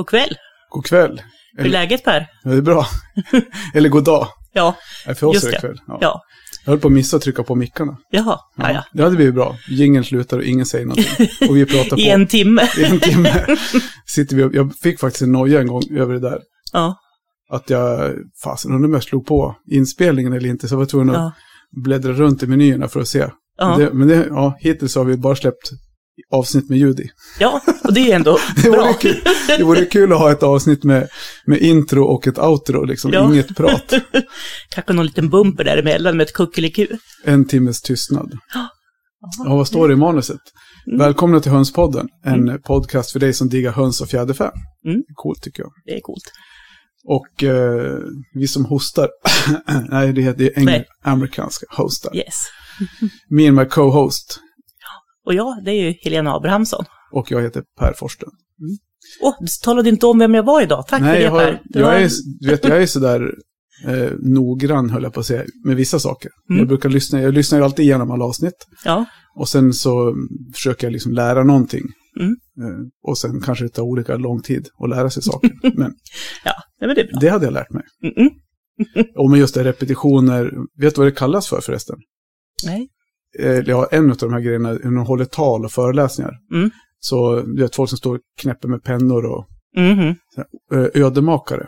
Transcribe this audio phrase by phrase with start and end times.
[0.00, 0.36] God kväll.
[0.68, 1.22] God kväll.
[1.56, 2.26] Hur är läget Per?
[2.42, 2.86] Ja, det är bra.
[3.74, 4.28] Eller god dag.
[4.52, 4.76] Ja,
[5.06, 5.80] Nej, För oss Just är det kväll.
[5.86, 5.98] Ja.
[6.00, 6.20] ja.
[6.64, 7.96] Jag höll på att missa att trycka på mickarna.
[8.10, 8.84] Jaha, ja, ja.
[8.92, 9.56] Det hade blivit bra.
[9.68, 11.28] Jingeln slutar och ingen säger någonting.
[11.48, 12.62] Och vi pratar på I en timme.
[12.78, 13.56] i en timme.
[14.06, 16.38] Sitter vi och, jag fick faktiskt en noja en gång över det där.
[16.72, 16.96] Ja,
[17.50, 18.14] Att jag,
[18.44, 20.68] fasen undrar om jag slog på inspelningen eller inte.
[20.68, 21.34] Så jag var tvungen att
[21.84, 23.26] bläddra runt i menyerna för att se.
[23.58, 23.76] Ja.
[23.78, 25.70] Det, men det, ja, hittills har vi bara släppt
[26.30, 27.10] avsnitt med ljud i.
[27.38, 28.92] ja, och det är ändå Det vore, bra.
[28.92, 29.16] kul,
[29.58, 31.08] det vore kul att ha ett avsnitt med,
[31.46, 33.12] med intro och ett outro, liksom.
[33.12, 33.32] Ja.
[33.32, 33.92] Inget prat.
[34.70, 36.86] Kanske någon liten bumper däremellan med ett kuckeliku.
[37.24, 38.32] En timmes tystnad.
[38.54, 38.68] Ja.
[39.46, 40.40] Vad står det i manuset?
[40.86, 40.98] Mm.
[40.98, 44.50] Välkomna till Hönspodden, en podcast för dig som diggar höns och fjäderfä.
[44.86, 45.02] Mm.
[45.14, 45.72] Coolt tycker jag.
[45.86, 46.24] Det är coolt.
[47.04, 47.98] Och eh,
[48.34, 49.08] vi som hostar,
[49.90, 50.84] nej det heter Nej.
[51.04, 52.16] amerikanska hostar.
[52.16, 52.34] Yes.
[53.30, 54.40] Me and my co-host.
[55.30, 56.84] Och ja, det är ju Helena Abrahamsson.
[57.12, 58.28] Och jag heter Per Forsten.
[59.22, 60.84] Åh, du talade inte om vem jag var idag.
[60.88, 61.62] Tack nej, för det jag, har, Per.
[61.64, 62.10] Det jag, var- är,
[62.50, 63.34] vet, jag är sådär
[63.88, 66.30] eh, noggrann, höll jag på att säga, med vissa saker.
[66.50, 66.58] Mm.
[66.58, 68.66] Jag brukar lyssna, jag lyssnar ju alltid igenom alla avsnitt.
[68.84, 69.04] Ja,
[69.36, 71.82] Och sen så mm, försöker jag liksom lära någonting.
[72.20, 72.30] Mm.
[72.32, 75.50] Eh, och sen kanske det tar olika lång tid att lära sig saker.
[75.62, 75.92] Men
[76.44, 77.82] ja, men det det hade jag lärt mig.
[78.04, 78.30] Mm-mm.
[79.18, 80.50] Och med just det, repetitioner.
[80.80, 81.96] Vet du vad det kallas för förresten?
[82.64, 82.88] Nej.
[83.38, 86.32] Eh, ja, en av de här grejerna, när de håller tal och föreläsningar.
[86.52, 86.70] Mm.
[87.00, 89.46] Så du vet, folk som står och knäpper med pennor och
[90.72, 91.66] eh, ödemakare.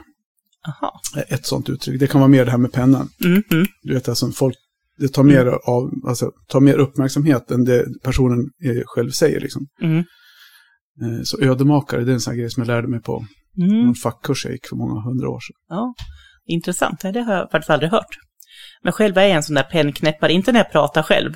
[0.69, 1.00] Aha.
[1.16, 2.00] är Ett sånt uttryck.
[2.00, 3.08] Det kan vara mer det här med pennan.
[3.24, 3.66] Mhm.
[3.82, 4.54] Du vet, alltså folk,
[4.98, 9.41] det tar mer, av, alltså, tar mer uppmärksamhet än det personen eh, själv säger.
[9.41, 9.66] Liksom.
[9.82, 9.98] Mm.
[9.98, 13.25] Eh, så ödemakare, det är en sån här grej som jag lärde mig på
[13.58, 13.84] Mm.
[13.84, 15.56] någon fackkurs jag gick för många hundra år sedan.
[15.69, 15.94] Ja,
[16.47, 17.00] intressant.
[17.00, 18.16] Det har jag faktiskt aldrig hört.
[18.84, 21.32] Men själv är jag en sån där pennknäppare, inte när jag pratar själv,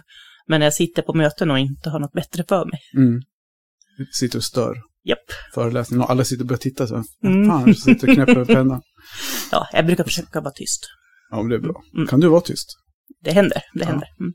[0.47, 2.81] men när jag sitter på möten och inte har något bättre för mig.
[2.97, 3.21] Mm.
[4.13, 5.19] Sitter och stör Japp.
[5.55, 7.05] föreläsningen och alla sitter och börjar titta så här.
[7.25, 7.49] Mm.
[7.49, 8.81] Fan, sitter och knäpper pennan.
[9.53, 10.81] Ja, jag brukar försöka vara tyst.
[11.31, 11.83] Ja, men det är bra.
[11.95, 12.07] Mm.
[12.07, 12.69] Kan du vara tyst?
[13.25, 13.87] Det händer, det Ja.
[13.87, 14.09] händer.
[14.21, 14.33] Mm.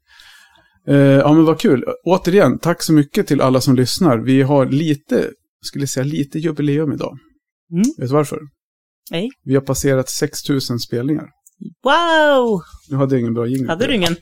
[0.87, 1.83] Eh, ja, men vad kul.
[2.05, 4.17] Återigen, tack så mycket till alla som lyssnar.
[4.17, 5.31] Vi har lite,
[5.65, 7.17] skulle säga lite jubileum idag.
[7.71, 7.83] Mm.
[7.97, 8.39] Vet du varför?
[9.11, 9.29] Nej.
[9.43, 11.25] Vi har passerat 6000 spelningar.
[11.83, 12.61] Wow!
[12.89, 13.69] Nu hade jag ingen bra jingel.
[13.69, 14.15] Hade du ingen?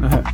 [0.00, 0.24] Nähä.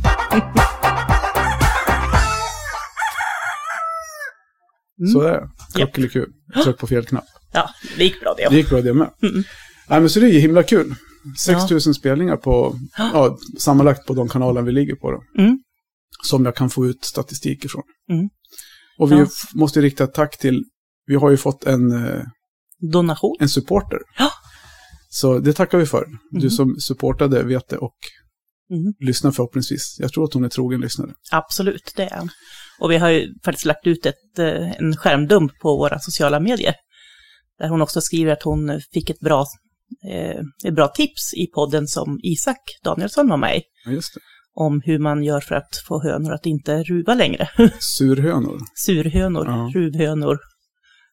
[4.99, 5.13] Mm.
[5.13, 5.47] Så är det.
[5.79, 5.93] Japp.
[5.93, 6.25] Kuckeliku.
[6.63, 7.23] Tryck på fel knapp.
[7.53, 8.47] Ja, det gick bra det.
[8.49, 9.09] Det gick bra det med.
[9.21, 9.43] Mm.
[9.89, 10.95] Nej, men så det är ju himla kul.
[11.45, 15.41] 6000 spelningar på, ja, sammanlagt på de kanaler vi ligger på då.
[15.43, 15.59] Mm.
[16.23, 17.83] Som jag kan få ut statistik ifrån.
[18.11, 18.29] Mm.
[18.99, 19.25] Och vi Ja.
[19.53, 20.63] måste rikta ett tack till,
[21.05, 22.21] vi har ju fått en, eh,
[22.91, 23.35] Donation.
[23.39, 23.99] en supporter.
[24.17, 24.31] Ja.
[25.21, 26.05] Så det tackar vi för.
[26.31, 26.49] Du Mhm.
[26.49, 27.95] som supportade vet det och
[28.71, 28.93] Mm.
[28.99, 29.97] lyssnar förhoppningsvis.
[29.99, 31.11] Jag tror att hon är trogen lyssnare.
[31.31, 32.29] Absolut, det är han.
[32.79, 36.73] Och vi har ju faktiskt lagt ut ett, eh, en skärmdump på våra sociala medier.
[37.59, 39.45] Där hon också skriver att hon fick ett bra,
[40.11, 43.61] eh, ett bra tips i podden som Isak Danielsson var med i.
[43.85, 44.19] Ja, just det.
[44.53, 47.49] Om hur man gör för att få hönor att inte ruva längre.
[47.79, 48.57] Surhönor.
[48.85, 49.71] Surhönor, Ja.
[49.73, 50.37] ruvhönor.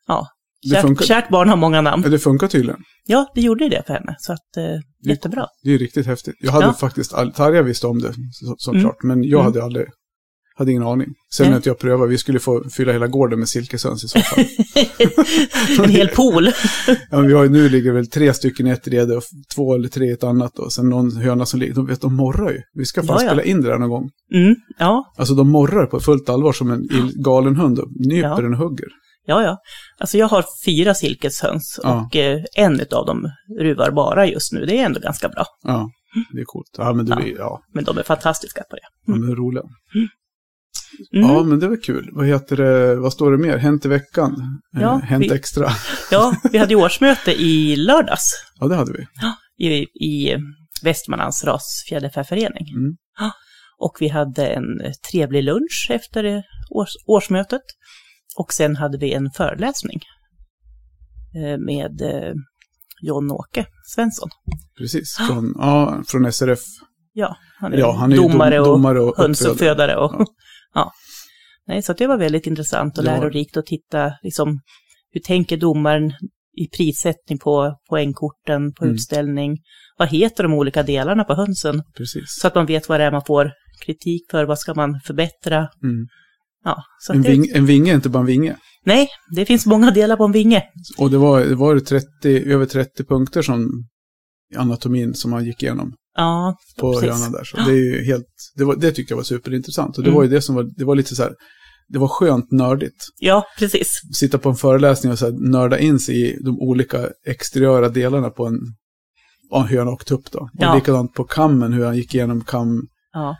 [0.06, 0.26] Ja,
[0.70, 2.02] Det funkar, kärt, barn har många namn.
[2.04, 2.80] ja, det funkar tydligen.
[3.06, 4.16] Ja, det gjorde det för henne.
[4.18, 5.46] Så att, eh, jättebra.
[5.64, 6.34] Det är riktigt häftigt.
[6.40, 6.72] Jag hade Ja.
[6.72, 9.44] faktiskt, all, Tarja visste om det så, såklart, men jag Mm.
[9.52, 9.86] hade aldrig,
[10.56, 11.08] hade ingen aning.
[11.34, 14.18] Sen när inte jag prövade, vi skulle få fylla hela gården med silkeshöns i så
[14.20, 14.44] fall.
[15.84, 16.46] en hel pool.
[17.10, 19.22] ja, men vi har, nu ligger väl tre stycken i ett rede och
[19.54, 22.16] två eller tre i ett annat och sen någon höna som ligger, de vet, de
[22.16, 22.58] morrar ju.
[22.74, 24.10] Vi ska fan Ja, spela in det där någon gång.
[24.34, 28.36] Mm, ja, Alltså de morrar på fullt allvar som en galen hund och nyper Ja.
[28.40, 28.88] den och hugger.
[29.26, 29.58] Ja, ja.
[29.98, 32.06] Alltså jag har fyra silkeshöns Ja.
[32.06, 34.66] och eh, en av dem ruvar bara just nu.
[34.66, 35.44] Det är ändå ganska bra.
[35.62, 35.88] Ja,
[36.32, 36.74] det är coolt.
[36.78, 37.20] Ja, men du, Ja.
[37.26, 37.34] ja.
[37.38, 39.12] Ja, Men de är fantastiska på det.
[39.12, 39.62] de är roliga.
[39.94, 40.08] Mm.
[41.10, 42.08] Ja, men det var kul.
[42.12, 43.56] Vad heter det, vad står det mer?
[43.58, 44.60] Hänt i veckan?
[44.72, 45.68] Ja, eh, hänt vi- extra?
[46.10, 49.06] Ja, vi hade ju årsmöte i lördags Ja, det hade vi.
[49.66, 50.36] i, i
[50.82, 52.66] Västmanlands rasfjäderfäförening.
[52.76, 52.96] Mm.
[53.18, 53.32] Ja,
[53.78, 54.64] Och vi hade en
[55.10, 57.62] trevlig lunch efter års, årsmötet.
[58.38, 60.00] Och sen hade vi en föreläsning
[61.36, 62.32] eh, med eh,
[63.02, 64.28] John-Åke Svensson.
[64.78, 66.60] Precis, från, ja, från SRF.
[67.12, 69.96] Ja, han är, Ja, han är domare, dom, och domare och hönsuppfödare.
[69.96, 70.26] Och, Ja.
[70.74, 70.92] ja.
[71.66, 74.60] Nej, så det var väldigt intressant och lärorikt att titta, liksom,
[75.12, 76.12] hur tänker domaren
[76.56, 78.94] i prissättning på poängkorten, på Mm.
[78.94, 79.56] utställning.
[79.98, 81.82] Vad heter de olika delarna på hönsen?
[81.96, 82.24] Precis.
[82.40, 83.50] Så att man vet vad det är man får
[83.84, 85.56] kritik för, vad ska man förbättra.
[85.58, 86.06] Mm.
[86.64, 86.82] Ja,
[87.12, 88.56] En, det, ving, en vinge är inte bara en vinge.
[88.84, 90.62] Nej, det finns många delar på en vinge.
[90.98, 92.06] Och det var, det var 30,
[92.52, 93.70] över 30 punkter som
[94.56, 97.32] anatomin som man gick igenom Ja, på precis.
[97.32, 97.44] där.
[97.44, 98.26] Så det är ju helt,
[98.56, 99.98] det, var, det tyckte jag var superintressant.
[99.98, 100.16] Och det Mm.
[100.16, 101.32] var ju det som var, det var lite så här,
[101.88, 103.04] det var skönt nördigt.
[103.20, 103.88] Ja, precis.
[104.14, 108.30] Sitta på en föreläsning och så här, nörda in sig i de olika exteriöra delarna
[108.30, 108.58] på en,
[109.54, 110.38] en höna och tupp då.
[110.38, 110.74] Och Ja.
[110.74, 112.86] likadant på kammen, hur han gick igenom kam.
[113.12, 113.36] Ja,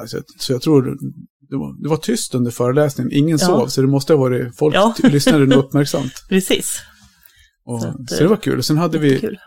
[0.00, 0.96] Alltså, så jag tror
[1.50, 3.46] det var, det var tyst under föreläsningen, ingen Ja.
[3.46, 4.94] sov, så det måste ha varit, folk Ja.
[5.02, 6.12] lyssnade nog uppmärksamt.
[6.28, 6.82] precis.
[7.64, 8.58] Och, Så så, att, det var kul.
[8.58, 9.38] Och sen hade vi, Kul.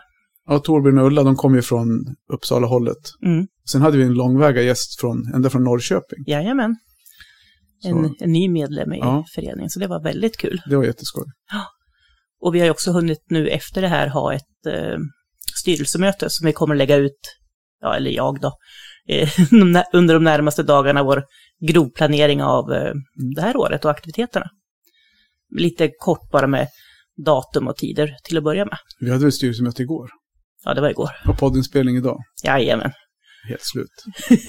[0.46, 1.88] ja, Torbjörn och Ulla, de kom ju från
[2.32, 2.96] Uppsala-hållet.
[3.26, 3.46] Mm.
[3.70, 6.24] Sen hade vi en långväga gäst från, ända från Norrköping.
[6.26, 6.76] Jajamän.
[7.84, 9.24] En, Så en ny medlem i Ja.
[9.34, 10.60] föreningen, så det var väldigt kul.
[10.66, 11.24] det var jätteskoj.
[12.42, 14.98] Och vi har ju också hunnit nu efter det här ha ett eh,
[15.60, 17.36] styrelsemöte som vi kommer lägga ut,
[17.80, 18.52] ja eller jag då,
[19.08, 19.28] eh,
[19.92, 21.24] under de närmaste dagarna vår
[21.68, 22.92] grovplanering av eh,
[23.34, 24.46] det här året och aktiviteterna.
[25.56, 26.68] Lite kort bara med
[27.24, 28.78] datum och tider till att börja med.
[29.00, 30.08] Vi hade väl styrelsemöte igår.
[30.64, 31.10] Ja, det var igår.
[31.28, 32.18] Och poddinspelning idag.
[32.44, 32.92] Jajamän.
[33.48, 34.04] Helt slut.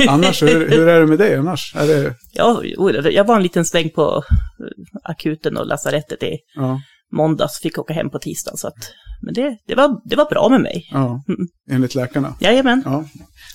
[0.10, 1.76] Annars, hur, hur är det med dig annars?
[1.76, 2.64] Är det, Ja,
[3.12, 4.24] jag var en liten sväng på
[4.60, 6.82] eh, akuten och lasarettet i ja,
[7.12, 8.58] måndags, fick åka hem på tisdagen.
[8.58, 10.88] Så att, men det, det, var, det var bra med mig.
[10.92, 11.48] ja, Mm.
[11.72, 12.36] enligt läkarna.
[12.40, 12.82] Jajamän.
[12.86, 13.06] Ja.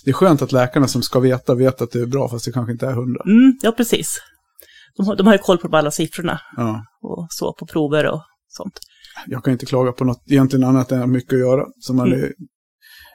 [0.05, 2.53] Det är skönt att läkarna som ska veta vet att det är bra, fast det
[2.53, 3.23] kanske inte är hundra.
[3.27, 4.19] Mm, ja, precis.
[4.97, 6.85] De har, de har ju koll på alla siffrorna Ja.
[7.03, 8.79] och så på prover och sånt.
[9.27, 11.65] Jag kan inte klaga på något egentligen annat än mycket att göra.
[11.81, 12.21] Så man Mm.
[12.25, 12.33] är,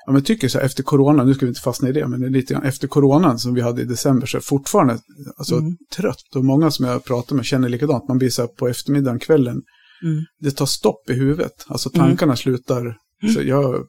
[0.06, 2.20] ja, men tycker så här, efter corona, nu ska vi inte fastna i det, men
[2.32, 4.98] lite grann, efter coronan som vi hade i december så är jag fortfarande
[5.38, 5.78] alltså, Mm.
[5.96, 6.36] trött.
[6.36, 8.08] Och många som jag pratar med känner likadant.
[8.08, 9.62] Man blir så här på eftermiddagen, kvällen,
[10.04, 10.24] Mm.
[10.40, 11.66] det tar stopp i huvudet.
[11.68, 12.96] Alltså tankarna slutar,
[13.34, 13.86] så jag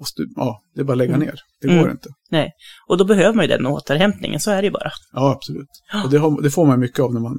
[0.00, 1.26] måste, ja, det är bara att lägga Mm.
[1.26, 1.34] ner.
[1.60, 1.90] Det går Mm.
[1.90, 2.08] inte.
[2.30, 2.50] Nej,
[2.88, 4.90] och då behöver man ju den återhämtningen, så är det ju bara.
[5.12, 5.68] Ja, absolut.
[6.04, 7.38] Och det, har, det får man mycket av när man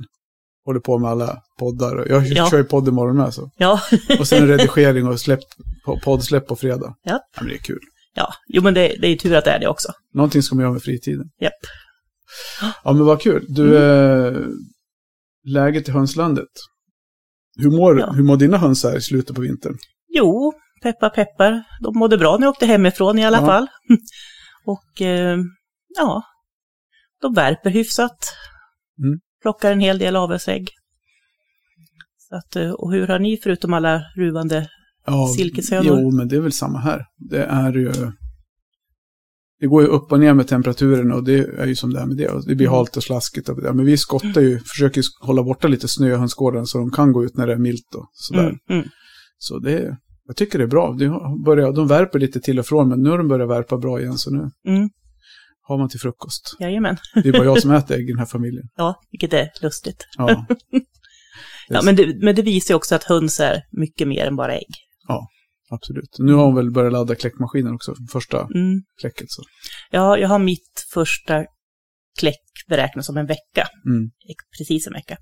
[0.66, 2.06] håller på med alla poddar.
[2.10, 2.50] Jag Ja.
[2.50, 3.52] kör ju podd imorgon med så.
[3.58, 3.80] Ja,
[4.20, 5.40] Och sen redigering och släpp,
[5.86, 6.96] po- poddsläpp på fredag.
[7.04, 7.20] Ja.
[7.36, 7.80] ja men det är kul.
[8.16, 8.34] ja.
[8.48, 9.92] jo men det, det är ju tur att det är det också.
[10.14, 11.26] Någonting ska man göra med fritiden.
[11.42, 11.54] Japp.
[12.84, 13.46] Ja, men vad kul.
[13.50, 14.38] Du, eh,
[15.46, 16.46] läget i hönslandet.
[17.58, 18.12] Hur mår, Ja.
[18.12, 19.78] hur mår dina höns här i slutet på vintern?
[20.10, 23.46] Jo, peppar peppar, de mådde bra när jag åkte hemifrån i alla Ja.
[23.46, 23.68] fall.
[24.66, 25.38] Och eh,
[25.98, 26.24] ja,
[27.22, 28.18] de värper hyfsat.
[29.04, 29.20] Mm.
[29.42, 30.70] Plockar en hel del avelsägg.
[32.18, 34.70] Så att, eh, och hur har ni, förutom alla ruvande
[35.06, 36.00] Ja, Silkeshönor.
[36.02, 37.06] Jo, men det är väl samma här.
[37.30, 37.92] Det är ju...
[39.60, 42.06] Det går ju upp och ner med temperaturen och det är ju som det är
[42.06, 42.42] med det.
[42.48, 42.78] Det blir Mm.
[42.78, 43.50] halt och slaskigt.
[43.50, 43.74] Och det.
[43.74, 47.24] Men vi skottar ju, försöker hålla borta lite snö i hönsgården så de kan gå
[47.26, 48.44] ut när det är milt och sådär.
[48.48, 48.86] Mm, mm.
[49.38, 50.96] Så det, jag tycker det är bra.
[51.00, 53.78] De, har börjat, de värper lite till och från, men nu har de börjat värpa
[53.78, 54.18] bra igen.
[54.18, 54.90] Så nu Mm,
[55.62, 56.56] har man till frukost.
[56.60, 56.98] jajamän.
[57.24, 58.64] Det är bara jag som äter ägg i den här familjen.
[58.76, 60.08] Ja, vilket är lustigt.
[60.18, 60.46] Ja,
[61.70, 64.54] Ja, men, det, men det visar ju också att höns är mycket mer än bara
[64.56, 64.68] ägg.
[65.70, 66.16] Absolut.
[66.20, 68.82] Nu har hon väl börjat ladda kläckmaskinen också, första Mm.
[69.02, 69.32] kläcket.
[69.32, 69.44] Så.
[69.92, 71.46] Ja, jag har mitt första
[72.20, 73.68] kläck beräknat som en vecka.
[73.86, 74.10] Mm.
[74.58, 75.18] Precis en vecka.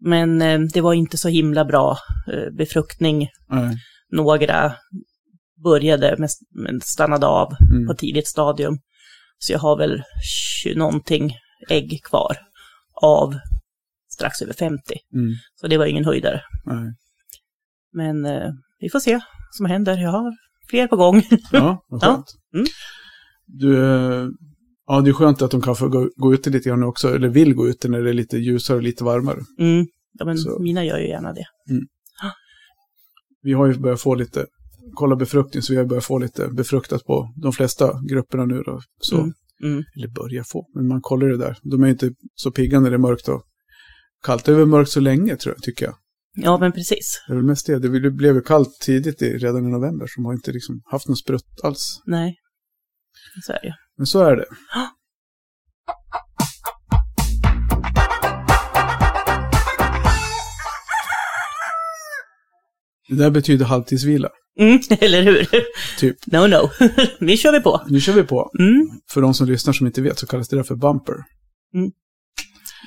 [0.00, 1.98] Men eh, det var inte så himla bra
[2.32, 3.28] eh, befruktning.
[3.48, 3.76] Nej.
[4.12, 4.74] Några
[5.64, 7.86] började men, men stannade av Mm.
[7.86, 8.78] på tidigt stadium.
[9.38, 10.02] Så jag har väl
[10.62, 11.36] 20 någonting
[11.68, 12.36] ägg kvar
[13.02, 13.34] av
[14.12, 14.82] strax över 50.
[15.14, 15.34] Mm.
[15.54, 16.42] Så det var ingen höjdare.
[16.64, 16.94] Nej.
[17.92, 18.50] Men eh,
[18.84, 19.98] vi får se vad som händer.
[19.98, 20.32] Jag har
[20.70, 21.22] fler på gång.
[21.52, 22.06] Ja, vad Ja.
[22.06, 22.26] skönt.
[22.54, 22.66] Mm.
[23.46, 24.28] Du, eh,
[24.86, 27.28] ja, det är skönt att de kan få gå, gå ute lite grann också, eller
[27.28, 29.38] vill gå ute när det är lite ljusare och lite varmare.
[29.58, 29.86] Mm.
[30.18, 30.58] Ja, men Så.
[30.62, 31.44] mina gör ju gärna det.
[33.42, 34.46] Vi har ju börjat få lite,
[34.94, 38.80] kolla befruktning, så vi har börjat få lite befruktat på de flesta grupperna nu då.
[39.00, 39.32] Så, Mm.
[39.62, 39.84] Mm.
[39.96, 41.58] Eller börja få, men man kollar det där.
[41.62, 43.42] De är ju inte så pigga när det är mörkt och
[44.24, 44.44] kallt.
[44.44, 45.94] Det är väl mörkt så länge, tror jag, tycker jag.
[46.36, 47.22] Ja, men precis.
[47.26, 47.78] Det är väl mest det.
[47.78, 51.08] Det blev ju kallt tidigt i, redan i november, så de har inte liksom haft
[51.08, 52.02] någon sprutt alls.
[52.06, 52.34] Nej.
[53.46, 53.72] Så är det ju.
[53.96, 54.44] Men så är det.
[63.08, 64.28] Det där betyder halvtidsvila,
[64.60, 65.48] Mm, eller hur?
[65.98, 66.26] typ.
[66.26, 66.70] No, no.
[67.20, 67.82] nu kör vi på.
[67.88, 68.50] Nu kör vi på.
[68.58, 68.86] Mm.
[69.10, 71.14] För de som lyssnar som inte vet så kallas det där för bumper.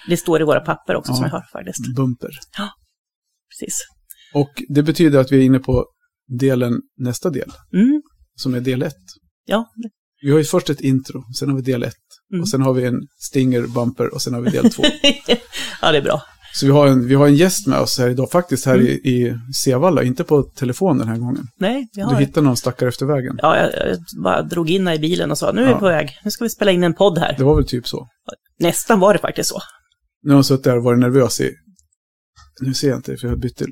[0.09, 1.27] Det står i våra papper också som Ja.
[1.27, 1.95] jag har faktiskt.
[1.95, 2.29] Bumper.
[3.49, 3.77] Precis.
[4.33, 5.85] Och det betyder att vi är inne på
[6.39, 8.01] delen, nästa del, Mm.
[8.35, 8.93] som är del ett.
[9.45, 9.65] Ja,
[10.21, 11.93] Vi har ju först ett intro, sen har vi del ett.
[12.33, 12.41] Mm.
[12.41, 14.83] Och sen har vi en stinger bumper och sen har vi del två.
[15.81, 16.21] ja, det är bra.
[16.53, 18.87] Så vi har, en, vi har en gäst med oss här idag, faktiskt här Mm.
[18.87, 21.47] i, i Sevalla, inte på telefon den här gången.
[21.59, 22.19] Nej, vi Du har...
[22.19, 23.35] hittade någon stackare efter vägen.
[23.41, 25.79] Ja, jag, jag bara drog in i bilen och sa, nu är vi Ja.
[25.79, 27.35] på väg, nu ska vi spela in en podd här.
[27.37, 28.07] Det var väl typ så.
[28.59, 29.59] Nästan var det faktiskt så.
[30.23, 31.51] Nu har jag suttit där och varit nervös i,
[32.61, 33.65] nu ser jag inte för jag bytte,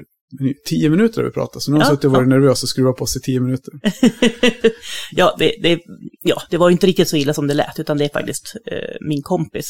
[0.65, 1.61] tio minuter har vi pratat.
[1.61, 3.73] Så nu har Ja, suttit och varit nervös och skruvat på sig tio minuter.
[5.11, 5.79] ja, det, det,
[6.21, 8.55] ja, det var ju inte riktigt så illa som det lät, utan det är faktiskt
[8.71, 9.67] eh, min kompis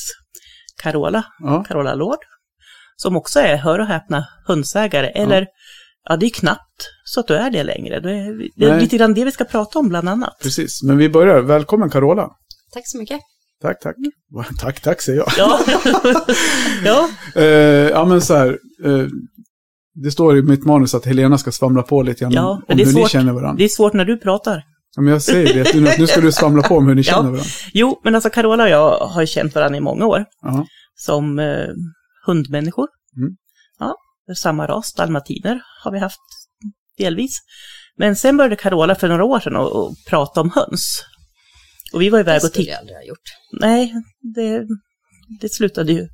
[0.83, 2.19] Carola, Ja, Carola Lord,
[2.95, 5.07] som också är, hör och häpna, hundsägare.
[5.07, 5.47] Eller,
[6.09, 7.99] ja, det är knappt så att du är det längre.
[7.99, 10.33] Det är, det är lite grann det vi ska prata om bland annat.
[10.43, 10.83] precis.
[10.83, 11.41] Men vi börjar.
[11.41, 12.29] Välkommen Carola.
[12.73, 13.19] Tack så mycket.
[13.61, 13.95] Tack, tack.
[14.61, 15.27] Tack, tack säger jag.
[15.37, 15.59] Ja,
[16.85, 17.45] ja, Eh,
[17.89, 18.47] ja, men så här.
[18.85, 19.07] Eh,
[20.03, 22.75] det står i mitt manus att Helena ska svamla på lite grann Ja, om hur
[22.75, 23.09] ni svårt.
[23.11, 23.57] känner varandra.
[23.57, 24.63] det är svårt när du pratar.
[24.95, 27.11] Ja, men jag säger det, nu, ska du svamla på om hur ni Ja.
[27.13, 27.43] känner varandra.
[27.73, 30.25] Jo, men alltså Carola och jag har ju känt varandra i många år.
[30.41, 30.65] Ja.
[30.95, 31.67] som eh,
[32.25, 32.87] hundmänniskor.
[33.17, 33.29] Mm.
[33.79, 33.95] Ja,
[34.35, 36.19] samma ras, dalmatiner, har vi haft
[36.97, 37.37] delvis.
[37.97, 41.03] Men sen började Carola för några år sedan att prata om höns.
[41.95, 42.71] Och vi var Det iväg och skulle tittade.
[42.71, 43.29] jag aldrig ha gjort.
[43.61, 43.93] Nej,
[44.35, 44.67] det,
[45.41, 46.07] det slutade ju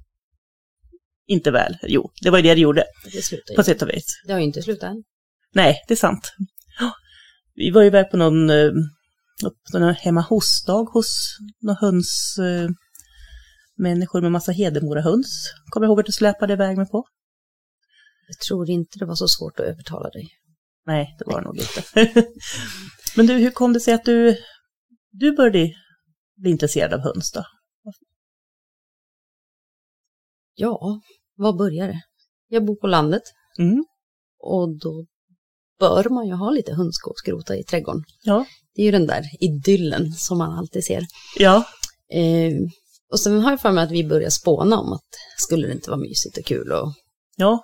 [1.28, 1.78] inte väl.
[1.84, 2.84] Jo, det var ju det det gjorde,
[3.14, 3.66] Det slutar på ju.
[3.66, 4.06] sätt och vis.
[4.26, 5.04] Det har ju inte slutat än.
[5.54, 6.32] Nej, det är sant.
[7.56, 8.72] Vi var iväg på någon, eh,
[9.72, 12.70] på någon hemma hos-dag hos någon höns, eh,
[13.78, 15.54] människor med massa Hedemora-höns.
[15.70, 17.06] Kommer jag ihåg att du släpade iväg mig på?
[18.28, 20.30] Jag tror inte det var så svårt att övertala dig.
[20.86, 21.84] Nej, det var det nog inte.
[23.16, 24.38] Men du, hur kom det sig att du,
[25.12, 25.74] du började
[26.36, 27.44] bli intresserad av höns då?
[30.56, 31.02] Ja,
[31.36, 32.02] var börjar det?
[32.48, 33.22] Jag bor på landet
[33.60, 33.86] Mm.
[34.40, 35.06] och då
[35.80, 38.04] bör man ju ha lite hönsgårdsgrota i trädgården.
[38.24, 38.46] Ja.
[38.76, 41.06] Det är ju den där idyllen som man alltid ser.
[41.38, 41.64] Ja.
[42.14, 42.54] Eh,
[43.12, 45.90] och sen har jag för mig att vi började spåna om att skulle det inte
[45.90, 46.94] vara mysigt och kul och
[47.38, 47.64] Ja.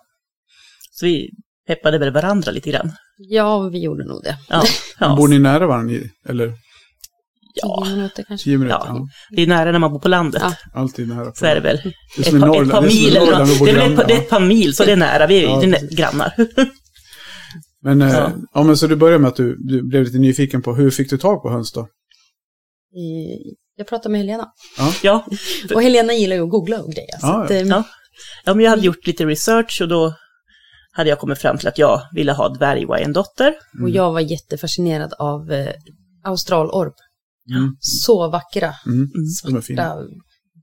[0.91, 1.29] Så vi
[1.67, 2.91] peppade väl varandra lite grann.
[3.17, 4.37] ja, vi gjorde nog det.
[4.49, 4.63] Ja.
[4.99, 5.15] ja.
[5.17, 5.93] Bor ni nära varandra?
[5.95, 6.11] i-
[7.63, 8.43] Eller Tio minuter kanske.
[8.43, 8.77] tio minuter?
[8.85, 8.85] Ja.
[8.87, 9.07] Ja.
[9.35, 10.41] Det är nära när man bor på landet.
[10.45, 10.53] Ja.
[10.73, 11.33] Alltid nära.
[11.33, 11.77] Så är det väl.
[11.83, 12.71] Det är Ett som i par, ett Norrland.
[12.71, 14.75] par det är mil Norrland, Det är väl ett, par- det är ett par mil,
[14.75, 15.27] så det är nära.
[15.27, 16.33] Vi är Ja, grannar.
[17.83, 18.31] Men, eh, Ja.
[18.53, 18.63] ja.
[18.63, 21.17] men så du började med att du, du blev lite nyfiken på hur fick du
[21.17, 21.79] tag på höns då?
[21.81, 21.87] Eh,
[23.75, 24.47] jag pratade med Helena.
[25.03, 25.25] Ja.
[25.75, 27.19] Och Helena gillar ju att googla och grejer.
[27.19, 27.83] Så Ja, att, eh, Ja.
[28.45, 30.13] ja, men jag hade gjort lite research och då
[30.91, 33.53] hade jag kommit fram till att jag ville ha dvärgwajendotter.
[33.83, 35.73] Och jag var jättefascinerad av eh,
[36.23, 36.93] australorp.
[37.55, 37.77] Mm.
[37.79, 39.07] Så vackra, Mm.
[39.61, 39.61] Fina.
[39.61, 40.03] svarta,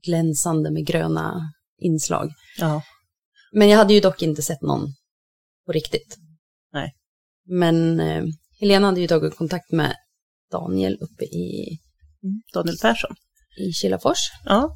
[0.05, 1.33] glänsande med gröna
[1.81, 2.31] inslag.
[2.59, 2.81] Ja.
[3.53, 4.87] Men jag hade ju dock inte sett någon
[5.65, 6.17] på riktigt.
[6.73, 6.93] Nej.
[7.45, 8.23] Men eh,
[8.59, 9.95] Helena hade ju tagit kontakt med
[10.51, 11.77] Daniel uppe i,
[12.23, 12.41] Mm.
[12.53, 13.15] Daniel Persson.
[13.59, 14.17] i Kilafors.
[14.45, 14.69] Ja.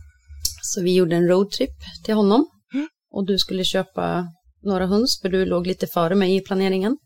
[0.62, 1.70] Så vi gjorde en roadtrip
[2.06, 2.48] till honom.
[2.74, 2.88] Mm.
[3.12, 4.28] Och du skulle köpa
[4.64, 6.98] några höns, för du låg lite före mig i planeringen.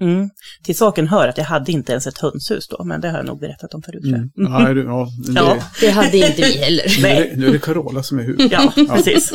[0.00, 0.30] Mm.
[0.64, 3.26] Till saken hör att jag hade inte ens ett hönshus då, men det har jag
[3.26, 4.04] nog berättat om förut.
[4.04, 4.30] Mm.
[4.34, 5.56] Ja, är du, ja, det, Ja.
[5.80, 6.84] Det hade inte vi heller.
[7.02, 7.30] Nu, är Nej.
[7.30, 8.52] det, nu är det Carola som är huvud.
[8.52, 9.32] Ja, precis.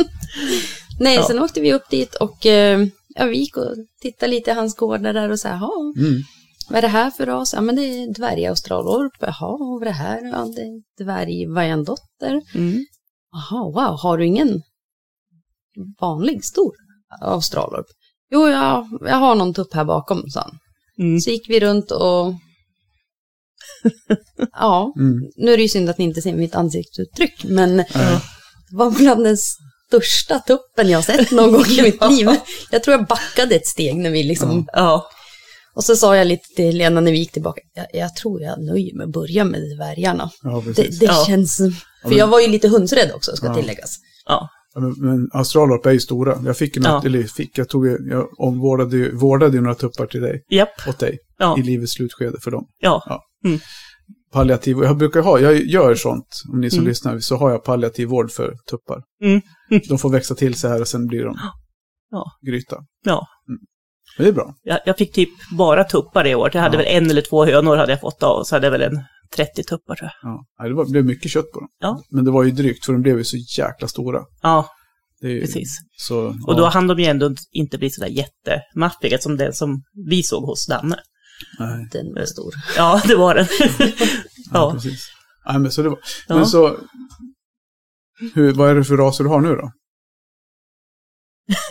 [1.00, 1.24] Nej, Ja.
[1.28, 4.76] sen åkte vi upp dit och eh, ja, vi gick och tittade lite i hans
[4.76, 6.22] gårdar där och så här, "Jaha, Mm.
[6.70, 7.54] vad är det här för ras?
[7.54, 9.12] Ja, men det är dvärgaustralorp.
[9.20, 10.22] Jaha, vad är det här?
[10.32, 12.42] Ja, det är dvärgvajandotter.
[12.56, 12.86] Mm.
[13.32, 14.62] Jaha, wow, har du ingen
[16.02, 16.72] vanlig stor
[17.22, 17.86] australorp?
[18.36, 20.58] Jo, jag, jag har någon tupp här bakom, sa han.
[21.00, 21.20] Mm.
[21.20, 22.34] Så gick vi runt och
[24.52, 25.30] ja, Mm.
[25.36, 27.86] nu är det ju synd att ni inte ser mitt ansiktsuttryck, men det
[28.72, 29.38] var bland den
[29.88, 32.30] största tuppen jag sett någon gång i mitt liv.
[32.72, 35.10] Jag tror jag backade ett steg när vi liksom, Ja,
[35.76, 38.62] och så sa jag lite till Lena när vi gick tillbaka, jag, jag tror jag
[38.64, 40.30] nöjer mig att börja med dvärgarna.
[40.44, 41.24] Ja, Det, det Ja.
[41.28, 41.58] känns,
[42.04, 43.56] för jag var ju lite hundsrädd också, ska Ja.
[43.56, 43.96] tilläggas.
[44.26, 44.50] Ja,
[44.82, 46.38] men, australorp är ju stora.
[46.46, 47.02] Jag fick något, Ja.
[47.06, 51.00] eller fick, jag tog jag omvårdade ju, vårdade ju några tuppar till dig, japp, åt
[51.00, 52.66] dig, ja, i livets slutskede för dem.
[52.80, 53.20] ja,
[54.34, 56.88] Palliativ, jag brukar ha, jag gör sånt, om ni som Mm.
[56.90, 59.02] lyssnar, så har jag palliativ vård för tuppar.
[59.24, 59.42] Mm.
[59.90, 61.36] De får växa till så här och sen blir de
[62.12, 62.24] Ja.
[62.48, 62.78] gryta.
[63.06, 63.28] ja.
[64.18, 64.54] Men det är bra.
[64.64, 66.50] Jag, jag fick typ bara tuppar i år.
[66.54, 66.84] Jag hade Ja.
[66.84, 69.04] väl en eller två hönor hade jag fått av, och så hade jag väl en
[69.36, 70.32] 30 tuppar tror jag.
[70.58, 70.68] Ja.
[70.68, 71.70] Det var, det blev mycket kött på dem.
[71.80, 72.02] Ja.
[72.12, 74.20] Men det var ju drygt, för de blev ju så jäkla stora.
[74.42, 74.70] Ja,
[75.22, 75.78] Det är, ju- precis.
[75.98, 79.82] Så, Och då ja, hann de ju ändå inte bli sådär jättemaffiga som den som
[80.10, 81.00] vi såg hos Danne.
[81.60, 82.54] nej, Den var stor.
[82.78, 83.48] Ja, det var den.
[83.80, 83.90] ja.
[84.54, 84.72] ja.
[84.74, 85.08] precis.
[85.48, 86.36] Nej, men så det var, Ja.
[86.36, 86.78] men så,
[88.34, 89.72] hur, vad är det för raser du har nu då?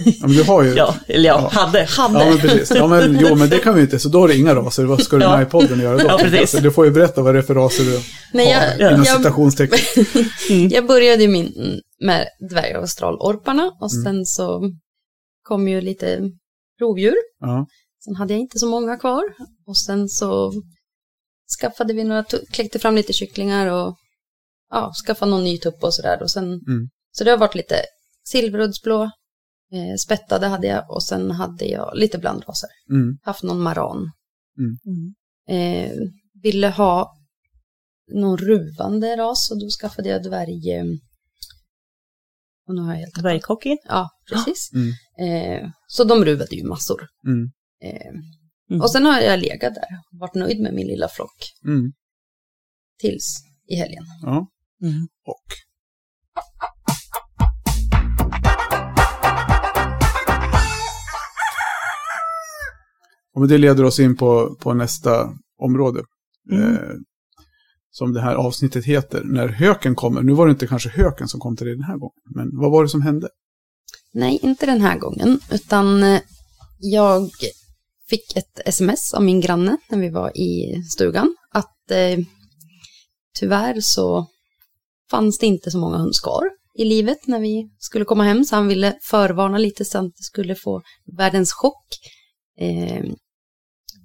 [0.05, 0.75] Ja, men du har ju...
[0.75, 1.61] ja, eller ja, Ja.
[1.61, 1.85] hade.
[1.85, 2.19] Hade.
[2.25, 2.71] Ja, men precis.
[2.77, 3.99] Ja, men, jo, men det kan vi inte.
[3.99, 4.85] Så då har du inga raser.
[4.85, 5.37] Vad ska du Ja.
[5.37, 6.05] med i podden göra då?
[6.09, 6.51] Ja, precis.
[6.51, 8.01] Så du får ju berätta vad det är för raser du
[8.33, 9.79] Nej, har, jag, inom jag, citationstecken.
[10.51, 10.69] Mm.
[10.69, 14.71] jag började ju min, med dvärgaustralorparna och sen så
[15.43, 16.21] kom ju lite
[16.81, 17.15] rovdjur.
[17.41, 17.67] Ja.
[18.05, 19.23] Sen hade jag inte så många kvar.
[19.67, 20.53] Och sen så
[21.61, 23.97] skaffade vi några, kläckte fram lite kycklingar och
[24.71, 26.23] ja, skaffade någon ny tupp och sådär.
[26.23, 26.89] Och sen, Mm.
[27.13, 27.77] Så det har varit lite
[28.29, 29.11] silveruddsblå,
[29.75, 32.69] eh, spättade hade jag och sen hade jag lite blandraser.
[32.91, 33.19] Mm.
[33.23, 34.11] Haft någon maran.
[34.59, 35.15] Mm.
[35.49, 35.93] Eh,
[36.43, 37.13] ville ha
[38.13, 40.71] någon ruvande ras och då skaffade jag dvärg...
[40.77, 40.85] Eh,
[42.69, 43.15] och nu har jag helt.
[43.15, 43.77] Dvärghockey.
[43.85, 44.71] Ja, precis.
[44.75, 44.93] Mm.
[45.63, 47.01] Eh, så de ruvade ju massor.
[47.27, 47.51] Mm.
[47.83, 48.13] Eh,
[48.71, 48.81] Mm.
[48.83, 49.85] Och sen har jag legat där,
[50.21, 51.93] varit nöjd med min lilla flock Mm.
[52.99, 54.05] tills i helgen.
[54.23, 54.47] Ja.
[54.83, 55.09] Mm.
[55.27, 55.45] Och.
[63.35, 66.03] Och det leder oss in på, på nästa område.
[66.51, 66.75] Mm.
[66.75, 66.95] Eh,
[67.91, 69.23] som det här avsnittet heter.
[69.25, 70.23] När höken kommer.
[70.23, 72.23] Nu var det inte kanske höken som kom till dig den här gången.
[72.35, 73.29] Men vad var det som hände?
[74.13, 76.21] Nej, inte den här gången, utan eh,
[76.79, 77.31] jag
[78.09, 82.19] fick ett sms av min granne när vi var i stugan att eh,
[83.39, 84.27] tyvärr så
[85.11, 88.57] fanns det inte så många höns kvar i livet när vi skulle komma hem, så
[88.57, 90.83] han ville förvarna lite så att det skulle få
[91.17, 91.87] världens chock.
[92.61, 93.05] Eh,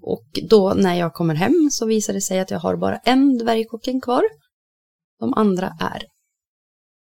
[0.01, 3.38] och då när jag kommer hem så visar det sig att jag har bara en
[3.38, 4.24] dvärgkocken kvar.
[5.20, 6.03] De andra är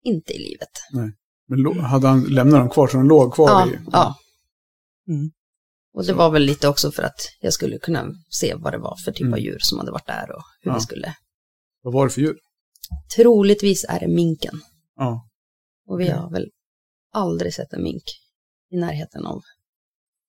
[0.04, 0.70] inte i livet.
[1.48, 3.80] Men lo- hade han lämnat dem kvar så de låg kvar Ja, i?
[3.92, 4.16] ja.
[5.08, 5.32] Mm.
[5.94, 8.96] Och det var väl lite också för att jag skulle kunna se vad det var
[9.06, 9.40] för typ av Mm.
[9.40, 10.76] djur som hade varit där och hur Ja.
[10.76, 11.14] vi skulle.
[11.82, 12.38] Vad var det för djur?
[13.16, 14.62] Troligtvis är det minken.
[14.96, 15.28] Ja.
[15.88, 16.16] Och vi Okej.
[16.18, 16.46] har väl
[17.14, 18.04] aldrig sett en mink
[18.72, 19.42] i närheten av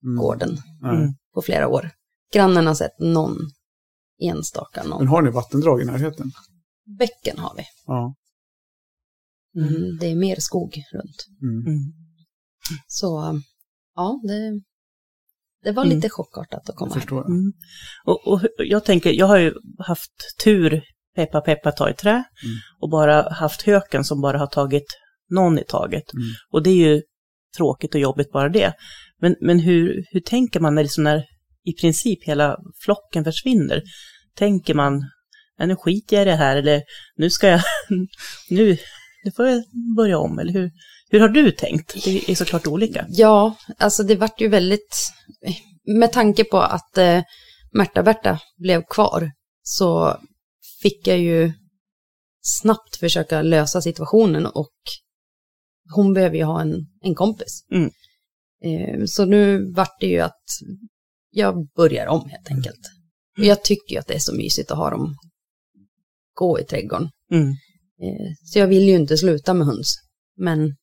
[0.03, 0.17] Mm.
[0.17, 0.95] gården Nej.
[0.97, 1.13] Mm.
[1.33, 1.91] på flera år.
[2.33, 3.37] Grannen har sett någon
[4.21, 4.97] enstaka, någon.
[4.99, 6.31] Men har ni vattendrag i närheten?
[6.99, 7.63] Bäcken har vi.
[7.85, 8.15] Ja.
[9.55, 9.75] Mm.
[9.75, 11.27] Mm, det är mer skog runt.
[11.41, 11.65] Mm.
[11.67, 11.93] Mm.
[12.87, 13.41] Så
[13.95, 14.61] ja, det,
[15.63, 15.95] det var Mm.
[15.95, 17.25] lite chockartat att komma Jag förstår.
[17.27, 17.53] Mm.
[18.05, 20.11] Och, och jag tänker, jag har ju haft
[20.43, 20.83] tur,
[21.15, 22.23] peppa peppa ta i trä,
[22.79, 24.87] och bara haft höken som bara har tagit
[25.29, 26.13] någon i taget.
[26.13, 26.25] Mm.
[26.51, 27.01] Och det är ju
[27.57, 28.73] tråkigt och jobbigt bara det.
[29.21, 31.25] Men, men hur, hur tänker man när, liksom när
[31.69, 33.83] i princip hela flocken försvinner?
[34.35, 35.05] Tänker man,
[35.59, 36.81] nu skiter jag i det här, eller
[37.15, 37.61] nu ska jag,
[38.49, 38.77] nu,
[39.23, 39.63] nu får jag
[39.97, 40.71] börja om, eller hur,
[41.09, 42.03] hur har du tänkt?
[42.03, 43.05] Det är såklart olika.
[43.09, 45.11] Ja, alltså det vart ju väldigt,
[45.85, 47.21] med tanke på att eh,
[47.71, 50.17] Märta-Berta blev kvar så
[50.81, 51.51] fick jag ju
[52.41, 54.75] snabbt försöka lösa situationen och
[55.95, 57.65] hon behöver ju ha en, en kompis.
[57.71, 57.91] Mm.
[58.63, 60.43] Eh, så nu vart det ju att
[61.39, 62.79] jag börjar om helt enkelt.
[63.37, 65.15] Och jag tycker ju att det är så mysigt att ha dem
[66.33, 67.09] gå i trädgården.
[67.31, 67.47] Mm.
[68.01, 69.95] Eh, Så jag vill ju inte sluta med höns.
[70.37, 70.75] Men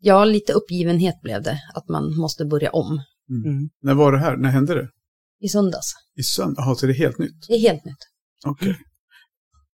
[0.00, 1.58] ja, lite uppgivenhet blev det.
[1.74, 3.68] Att man måste börja om Mm.
[3.82, 4.36] När var det här?
[4.36, 4.88] När hände det?
[5.40, 5.86] i söndags.
[6.18, 6.62] I söndag?
[6.62, 7.46] Jaha, så det är helt nytt?
[7.48, 7.96] Det är helt nytt.
[8.46, 8.76] Okej.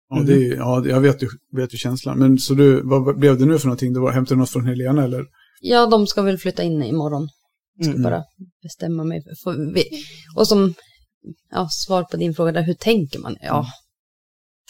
[0.10, 0.28] Ja, Mm.
[0.28, 2.20] det är, ja, jag vet ju, vet ju känslan.
[2.20, 3.94] Men så du, vad blev det nu för någonting?
[3.94, 5.26] Det var, hämtade du något från Helena eller?
[5.62, 7.30] Ja, de ska väl flytta in imorgon.
[7.78, 8.04] Jag ska Mm.
[8.04, 8.24] bara
[8.64, 9.24] bestämma mig.
[9.24, 9.84] För, för vi,
[10.36, 10.74] och som
[11.52, 13.38] ja, svar på din fråga där, hur tänker man?
[13.42, 13.66] Ja, Mm.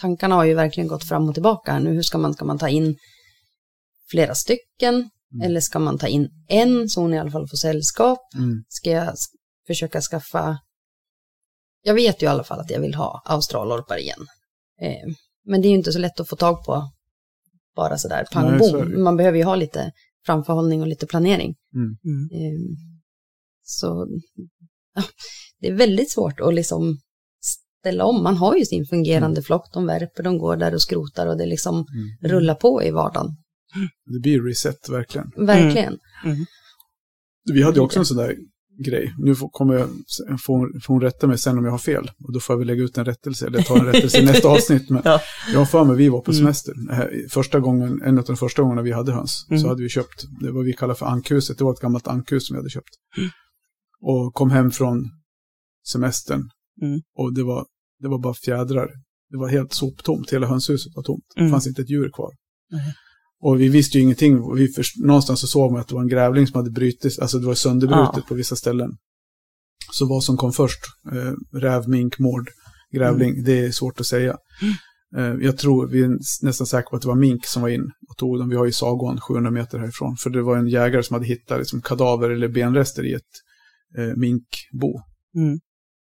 [0.01, 1.93] tankarna har ju verkligen gått fram och tillbaka här nu.
[1.93, 2.95] Hur ska man, ska man ta in
[4.11, 4.95] flera stycken?
[5.33, 5.45] Mm.
[5.45, 8.19] Eller ska man ta in en så hon i alla fall får sällskap?
[8.35, 8.63] Mm.
[8.67, 9.13] Ska jag
[9.67, 10.57] försöka skaffa...
[11.83, 14.25] Jag vet ju i alla fall att jag vill ha australorpar igen.
[14.81, 15.13] Eh,
[15.45, 16.91] men det är ju inte så lätt att få tag på
[17.75, 19.03] bara sådär pang bom.
[19.03, 19.91] Man behöver ju ha lite
[20.25, 21.55] framförhållning och lite planering.
[21.75, 22.29] Mm.
[22.33, 22.59] Eh,
[23.69, 24.07] så
[24.95, 25.03] ja,
[25.61, 26.97] det är väldigt svårt att liksom
[27.81, 28.23] ställa om.
[28.23, 31.45] Man har ju sin fungerande flock, de värper, de går där och skrotar och det
[31.45, 32.31] liksom Mm.
[32.35, 33.27] rullar på i vardagen.
[34.13, 35.31] Det blir reset verkligen.
[35.37, 35.97] Verkligen.
[36.25, 36.45] Mm.
[37.53, 38.35] Vi hade också en sån där
[38.85, 39.13] grej.
[39.17, 39.89] Nu får, kommer jag,
[40.41, 42.11] får, får hon rätta mig sen om jag har fel.
[42.23, 44.47] Och då får jag väl lägga ut en rättelse, eller ta en rättelse i nästa
[44.47, 44.89] avsnitt.
[44.89, 45.19] Men Ja.
[45.53, 46.39] jag har för mig, vi var på Mm.
[46.43, 46.73] semester.
[47.29, 49.61] Första gången, en av de första gångerna vi hade höns, Mm.
[49.61, 52.47] så hade vi köpt, det var vi kallar för ankhuset, det var ett gammalt ankhus
[52.47, 52.89] som vi hade köpt.
[54.03, 54.09] Mm.
[54.15, 55.03] Och kom hem från
[55.91, 56.49] semestern.
[56.81, 56.99] Mm.
[57.17, 57.65] Och det var,
[57.99, 58.89] det var bara fjädrar.
[59.29, 61.23] Det var helt soptomt, hela hönshuset var tomt.
[61.35, 61.51] Det Mm.
[61.51, 62.31] fanns inte ett djur kvar.
[62.71, 62.93] Nej.
[63.39, 64.55] Och vi visste ju ingenting.
[64.55, 67.39] Vi först, någonstans så såg man att det var en grävling som hade brutits, alltså
[67.39, 68.21] det var sönderbrutet Ja.
[68.27, 68.89] på vissa ställen.
[69.91, 70.79] Så vad som kom först,
[71.11, 72.49] eh, räv, mink, mård,
[72.93, 73.43] grävling, Mm.
[73.43, 74.37] det är svårt att säga.
[75.17, 77.91] Eh, jag tror, vi är nästan säkra på att det var mink som var in
[78.09, 78.49] och tog dem.
[78.49, 80.17] Vi har ju Sagån 700 meter härifrån.
[80.17, 83.23] För det var en jägare som hade hittat liksom, kadaver eller benrester i ett
[83.97, 85.01] eh, minkbo.
[85.35, 85.59] Mm.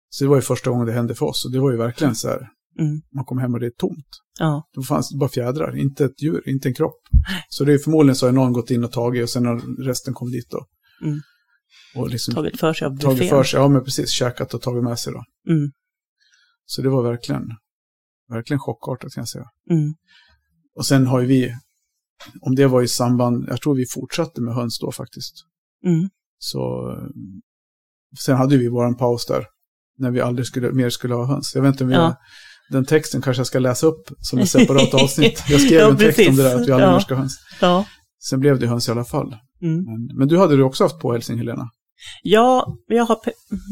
[0.09, 1.45] Så det var ju första gången det hände för oss.
[1.45, 2.47] Och det var ju verkligen så här,
[2.79, 3.01] Mm.
[3.15, 4.07] Man kommer hem och det är tomt.
[4.39, 4.69] Ja.
[4.73, 7.01] Då fanns det bara fjädrar, inte ett djur, inte en kropp.
[7.49, 10.13] Så det är förmodligen så har någon gått in och tagit och sen har resten
[10.13, 10.65] kommit dit då.
[11.03, 11.19] Mm.
[11.95, 13.29] Och liksom Tagit för sig av tagit buffén.
[13.29, 15.23] för sig, ja men precis, käkat och tagit med sig då.
[15.53, 15.71] Mm.
[16.65, 17.43] Så det var verkligen,
[18.29, 19.45] verkligen chockartat kan jag säga.
[19.69, 19.93] Mm.
[20.75, 21.53] Och sen har ju vi,
[22.41, 25.33] om det var i samband, jag tror vi fortsatte med höns då faktiskt.
[25.85, 26.09] Mm.
[26.37, 26.91] Så
[28.19, 29.45] sen hade vi våran paus där,
[29.97, 31.51] när vi aldrig skulle, mer skulle ha höns.
[31.55, 32.15] Jag vet inte om vi Ja.
[32.71, 35.43] den texten kanske jag ska läsa upp som ett separat avsnitt.
[35.49, 36.37] Jag skrev Ja, en text om precis.
[36.37, 36.91] det där, att vi aldrig Ja.
[36.93, 37.37] mer ska ha höns.
[37.61, 37.85] Ja.
[38.29, 39.35] Sen blev det höns i alla fall.
[39.61, 39.83] Mm.
[39.85, 41.69] Men, men du hade du också haft på hälsing, Helena?
[42.23, 43.17] Ja, jag har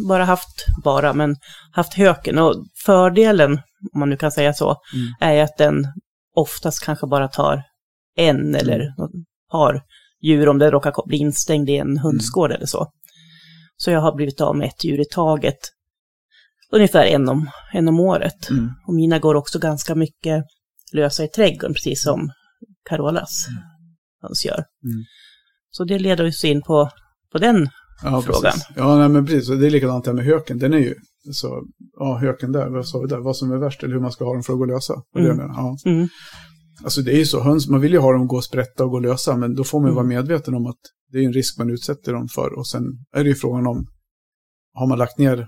[0.07, 1.35] bara haft, bara, men
[1.71, 2.37] haft höken.
[2.37, 3.51] Och fördelen,
[3.93, 5.07] om man nu kan säga så, Mm.
[5.37, 5.85] är att den
[6.35, 7.63] oftast kanske bara tar
[8.17, 8.89] en eller Mm.
[8.89, 9.81] ett par
[10.21, 12.87] djur om det råkar bli instängd i en hönsgård eller så.
[13.83, 15.59] Så jag har blivit av med ett djur i taget.
[16.71, 18.49] Ungefär en om, en om året.
[18.49, 18.69] Mm.
[18.87, 20.43] Och mina går också ganska mycket
[20.93, 22.29] lösa i trädgården, precis som
[22.89, 23.47] Carolas
[24.21, 24.63] höns gör.
[24.83, 25.03] Mm.
[25.71, 26.89] Så det leder oss in på,
[27.31, 27.69] på den
[28.03, 28.41] Ja, Frågan.
[28.41, 28.67] Precis.
[28.75, 29.47] Ja, nej, men precis.
[29.47, 30.59] Det är likadant där med höken.
[30.59, 30.95] Den är ju,
[31.31, 31.63] så,
[31.99, 33.19] ja, höken där, vad sa vi där?
[33.19, 34.93] Vad som är värst eller hur man ska ha dem för att gå lösa.
[35.13, 35.37] Det Mm.
[35.37, 35.77] menar, ja.
[36.79, 36.85] Mm.
[36.85, 38.91] Alltså det är ju så, höns, man vill ju ha dem gå och sprätta och
[38.91, 39.95] gå lösa, men då får man ju Mm.
[39.95, 40.79] vara medveten om att
[41.11, 42.53] det är en risk man utsätter dem för.
[42.59, 42.83] Och sen
[43.15, 43.87] är det ju frågan om,
[44.73, 45.47] har man lagt ner,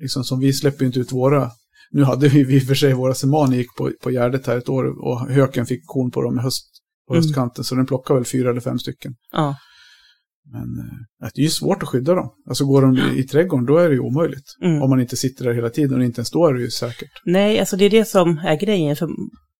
[0.00, 1.50] liksom som vi släpper ju inte ut våra,
[1.90, 4.58] nu hade vi vi i och för sig våra semaner gick på, på Gärdet här
[4.58, 6.64] ett år och höken fick korn på dem i höst,
[7.08, 7.24] på Mm.
[7.24, 9.14] höstkanten, så den plockade väl fyra eller fem stycken.
[9.32, 9.56] Ja.
[10.52, 12.30] Men eh, det är ju svårt att skydda dem.
[12.48, 14.56] Alltså går de i, i trädgården, då är det ju omöjligt.
[14.62, 14.82] Mm.
[14.82, 17.10] Om man inte sitter där hela tiden och inte ens då är det ju säkert.
[17.24, 18.96] Nej, alltså det är det som är grejen.
[18.96, 19.08] För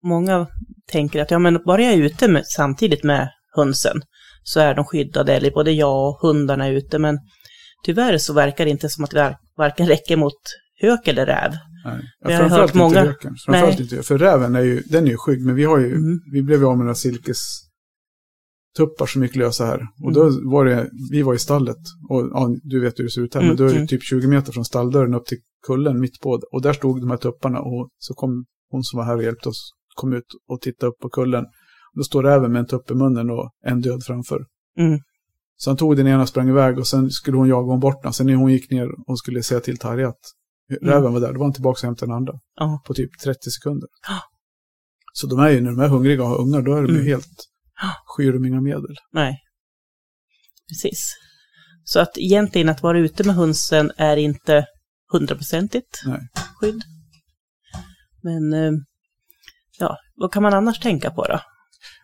[0.03, 0.47] många
[0.93, 4.03] tänker att ja, men bara jag är ute med, samtidigt med hönsen
[4.43, 6.99] så är de skyddade, eller både jag och hundarna är ute.
[6.99, 7.19] Men
[7.85, 10.33] tyvärr så verkar det inte som att det var- varken räcker mot
[10.81, 11.51] hök eller räv.
[11.85, 12.01] Nej.
[12.25, 13.35] Vi Ja, har framförallt hört många- inte röken.
[13.47, 13.83] Framförallt Nej.
[13.83, 16.21] inte, för räven är ju, den är ju skygg, men vi har ju, Mm.
[16.33, 19.81] vi blev av med några silkestuppar som gick lösa här.
[20.05, 20.15] Och Mm.
[20.15, 21.77] då var det, vi var i stallet,
[22.09, 23.87] och ja, du vet hur det ser ut här, men Mm, då är det mm.
[23.87, 27.17] typ 20 meter från stalldörren upp till kullen mitt på, och där stod de här
[27.19, 30.91] tupparna, och så kom hon som var här och hjälpte oss, kom ut och tittade
[30.91, 31.45] upp på kullen.
[31.95, 34.47] Då står räven med en tupp i munnen och en död framför.
[34.79, 34.99] Mm.
[35.57, 38.03] Så han tog den ena och sprang iväg och sen skulle hon jaga hon bort
[38.03, 38.13] den.
[38.13, 40.21] Sen när hon gick ner och skulle säga till Tarja att
[40.83, 42.33] räven var där, då var han tillbaka och hämtade den andra.
[42.57, 42.83] Ja.
[42.87, 43.89] På typ 30 sekunder.
[44.09, 44.21] Ja.
[45.13, 46.95] Så de är ju, när de är hungriga och har ungar, då är de ju
[46.95, 47.07] Mm.
[47.07, 47.29] helt,
[48.07, 48.97] skyr de inga medel.
[49.13, 49.39] Nej.
[50.69, 51.15] Precis.
[51.85, 54.67] Så att egentligen att vara ute med hönsen är inte
[55.13, 56.05] hundraprocentigt
[56.61, 56.83] skydd.
[58.23, 58.73] Men eh,
[59.79, 61.41] ja, vad kan man annars tänka på då?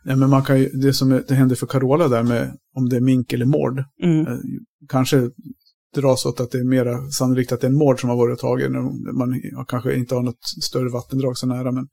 [0.05, 2.97] Nej, men man kan ju, det som det händer för Carola där med om det
[2.97, 4.27] är mink eller mård, Mm.
[4.27, 4.39] eh,
[4.89, 5.31] kanske
[5.95, 8.43] dras åt att det är mera sannolikt att det är en mård som har varit
[8.43, 11.73] när man ja, kanske inte har något större vattendrag så nära.
[11.73, 11.87] Men,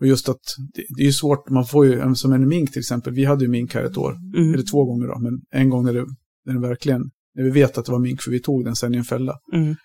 [0.00, 0.40] och just att
[0.74, 3.50] det, det är svårt, man får ju, som en mink till exempel, vi hade ju
[3.50, 4.54] mink här ett år, Mm.
[4.54, 6.06] eller två gånger då, men en gång när det,
[6.46, 7.02] när det verkligen,
[7.34, 9.34] när vi vet att det var mink för vi tog den sen i en fälla.
[9.52, 9.76] Mm.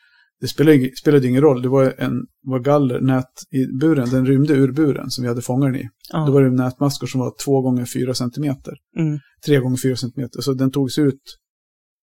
[0.44, 4.54] Det spelade, spelade ingen roll, det var en var galler, nät i buren, den rymde
[4.54, 5.90] ur buren som vi hade fångat den i.
[6.12, 6.26] Ja.
[6.26, 9.20] Då var det nätmaskor som var två gånger fyra centimeter, Mm.
[9.46, 11.22] tre gånger fyra centimeter, så den togs ut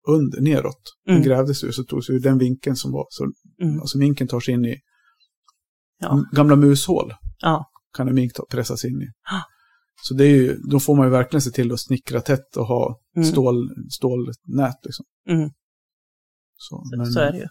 [0.08, 0.82] under, neråt.
[1.06, 1.26] Den Mm.
[1.26, 3.06] grävdes ur, så togs ur den vinkeln som var.
[3.10, 3.24] Så,
[3.62, 3.80] Mm.
[3.80, 4.76] Alltså minken tar sig in i
[6.00, 6.24] Ja.
[6.32, 7.64] gamla mushål, Ja.
[7.96, 9.06] kan en mink ta, pressas in i.
[9.30, 9.42] Ja.
[10.02, 12.66] Så det är ju, då får man ju verkligen se till att snickra tätt och
[12.66, 13.28] ha Mm.
[13.28, 15.04] stål, stålnät liksom.
[15.28, 15.48] Mm.
[16.56, 17.46] Så, Så, men så är det ju.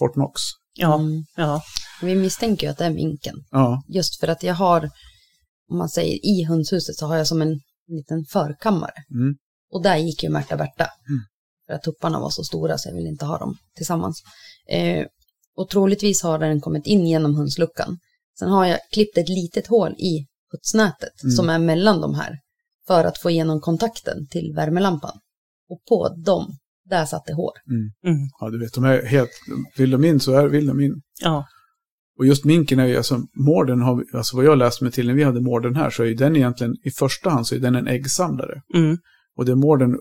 [0.00, 0.40] Fort Knox.
[0.74, 0.94] Ja.
[0.94, 1.24] Mm.
[1.36, 1.62] Ja.
[2.02, 3.34] Vi misstänker ju att det är minken.
[3.50, 4.90] Ja, Just för att jag har,
[5.70, 8.92] om man säger i hönshuset så har jag som en liten förkammare.
[9.14, 9.34] mm.
[9.72, 10.84] Och där gick ju Märta Berta.
[11.08, 11.20] Mm.
[11.66, 14.22] För att tupparna var så stora så jag ville inte ha dem tillsammans.
[14.68, 15.06] Eh,
[15.56, 17.98] och troligtvis har den kommit in genom hönsluckan.
[18.38, 21.32] Sen har jag klippt ett litet hål i putsnätet Mm.
[21.36, 22.38] som är mellan de här.
[22.86, 25.18] För att få igenom kontakten till värmelampan.
[25.68, 26.56] Och på dem,
[26.90, 27.52] där satt det hår.
[28.06, 28.16] Mm.
[28.40, 29.30] ja, du vet, de är helt,
[29.76, 31.02] vill de in så är, vill de in.
[31.22, 31.46] Ja.
[32.18, 35.14] Och just minken är ju, alltså mården har, alltså vad jag läste mig till när
[35.14, 37.74] vi hade mården här, så är ju den egentligen, i första hand så är den
[37.74, 38.62] en äggsamlare.
[38.74, 38.98] Mm.
[39.36, 39.96] Och det mården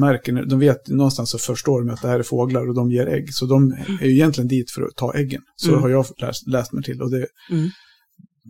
[0.00, 3.06] märker, de vet någonstans så förstår de att det här är fåglar och de ger
[3.06, 3.34] ägg.
[3.34, 5.42] Så de är ju egentligen dit för att ta äggen.
[5.56, 5.82] Så Mm.
[5.82, 7.02] har jag läst, läst mig till.
[7.02, 7.68] Och det, Mm.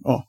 [0.05, 0.25] ja,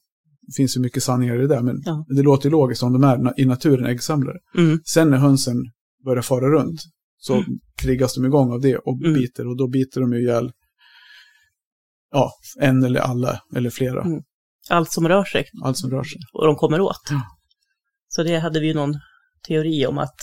[0.48, 2.06] det finns ju mycket sanningar i det där, men Ja.
[2.16, 4.38] det låter ju logiskt om de är i naturen äggsamlare.
[4.58, 4.80] Mm.
[4.86, 5.58] Sen när hönsen
[6.06, 6.82] börjar fara runt
[7.22, 7.46] så Mm.
[7.82, 9.14] krigas de igång av det och Mm.
[9.14, 9.48] biter.
[9.48, 10.52] Och då biter de ju ihjäl
[12.12, 14.02] ja, en eller alla eller flera.
[14.04, 14.22] Mm.
[14.70, 16.20] Allt som rör sig Allt som rör sig.
[16.34, 17.02] och de kommer åt.
[17.10, 17.22] Ja.
[18.08, 18.94] Så det hade vi ju någon
[19.48, 20.16] teori om att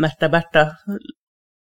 [0.00, 0.76] Märta Berta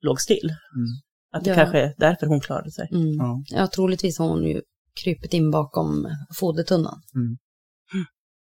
[0.02, 0.50] låg still.
[0.76, 0.88] Mm.
[1.34, 1.56] Att det Ja.
[1.56, 2.88] kanske är därför hon klarade sig.
[2.92, 3.08] Mm.
[3.18, 3.44] Ja.
[3.46, 4.62] Ja, troligtvis har hon ju
[5.04, 6.08] krypit in bakom
[6.40, 7.02] fodertunnan.
[7.16, 7.38] Mm.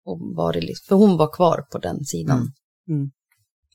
[0.06, 2.52] Och varit, för hon var kvar på den sidan.
[2.90, 3.12] Mm.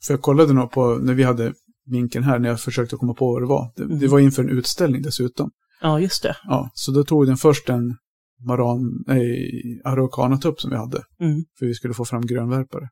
[0.07, 1.53] För jag kollade nog på när vi hade
[1.87, 3.73] minken här, när jag försökte komma på vad det var.
[3.77, 3.99] Det, Mm.
[3.99, 5.51] det var inför en utställning dessutom.
[5.83, 6.37] Ja, just det.
[6.45, 7.97] Ja, så då tog den först en
[8.47, 9.51] maran, nej,
[9.85, 11.03] araucanatupp som vi hade.
[11.21, 11.45] Mm.
[11.59, 12.89] För vi skulle få fram grönvärpare.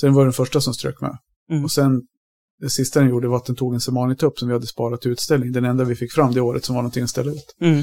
[0.00, 1.18] Sen var det den första som strök med.
[1.50, 1.64] Mm.
[1.64, 2.02] Och sen,
[2.60, 5.10] det sista den gjorde var att den tog en semanitupp som vi hade sparat till
[5.10, 5.52] utställning.
[5.52, 7.54] Den enda vi fick fram det året som var någonting att ställa ut.
[7.60, 7.82] Mm.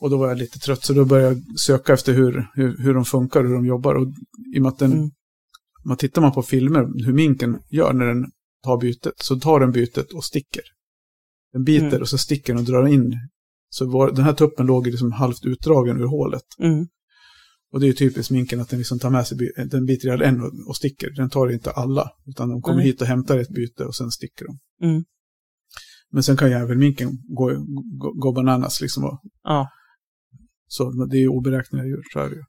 [0.00, 2.94] Och då var jag lite trött, så då började jag söka efter hur, hur, hur
[2.94, 3.94] de funkar, hur de jobbar.
[3.94, 4.06] Och
[4.54, 5.10] i och med att den, Mm.
[5.84, 8.24] man tittar man på filmer, hur minken gör när den
[8.66, 10.62] tar bytet, så tar den bytet och sticker.
[11.52, 12.00] Den biter Mm.
[12.02, 13.12] och så sticker den och drar in.
[13.70, 16.42] Så var, den här tuppen låg liksom halvt utdragen ur hålet.
[16.58, 16.86] Mm.
[17.72, 19.38] Och det är ju typiskt minken att den liksom tar med sig,
[19.70, 21.10] den biter ihjäl en och, och sticker.
[21.16, 22.86] Den tar inte alla, utan de kommer Nej.
[22.86, 24.58] hit och hämtar ett byte och sen sticker de.
[24.86, 25.04] Mm.
[26.12, 27.44] Men sen kan ju även minken gå,
[27.98, 29.04] gå, gå bananas liksom.
[29.04, 29.68] Och, Ja.
[30.68, 32.42] så det är ju oberäkneliga djur, så är det ju.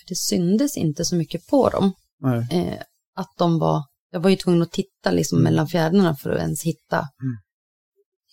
[0.00, 1.92] För det syndes inte så mycket på dem.
[2.20, 2.48] Nej.
[2.52, 2.82] Eh,
[3.14, 5.44] att de var, jag var ju tvungen att titta liksom Mm.
[5.44, 6.98] mellan fjädrarna för att ens hitta.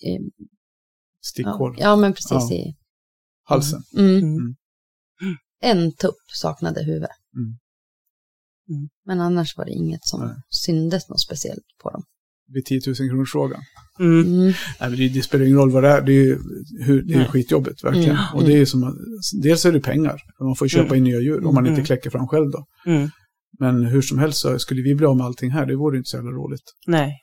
[0.06, 0.22] Eh,
[1.22, 1.76] Stickhål.
[1.80, 2.52] ja, ja, men precis Ja.
[2.54, 2.76] i
[3.44, 3.82] Halsen.
[3.98, 4.20] Mm.
[4.20, 4.56] Mm.
[5.62, 7.08] En tupp saknade huvud.
[7.36, 7.58] Mm.
[8.70, 8.90] Mm.
[9.06, 10.36] Men annars var det inget som Nej.
[10.50, 12.04] syndes något speciellt på dem.
[12.54, 13.62] Vid 10 000 kronors frågan.
[14.00, 14.20] Mm.
[14.26, 14.54] Mm.
[14.80, 16.02] Nej, det, det spelar ingen roll vad det är.
[16.02, 16.40] Det är ju
[16.86, 18.10] hur, det är skitjobbigt, verkligen.
[18.10, 18.24] Mm.
[18.36, 18.98] Och det är som,
[19.42, 20.22] dels är det pengar.
[20.40, 20.98] Man får köpa Mm.
[20.98, 21.86] in nya djur om man inte Mm.
[21.86, 22.66] kläcker fram själv då.
[23.60, 26.10] Men hur som helst så skulle vi bli av med allting här, det vore inte
[26.10, 26.74] så jävla roligt.
[26.88, 27.14] Nej.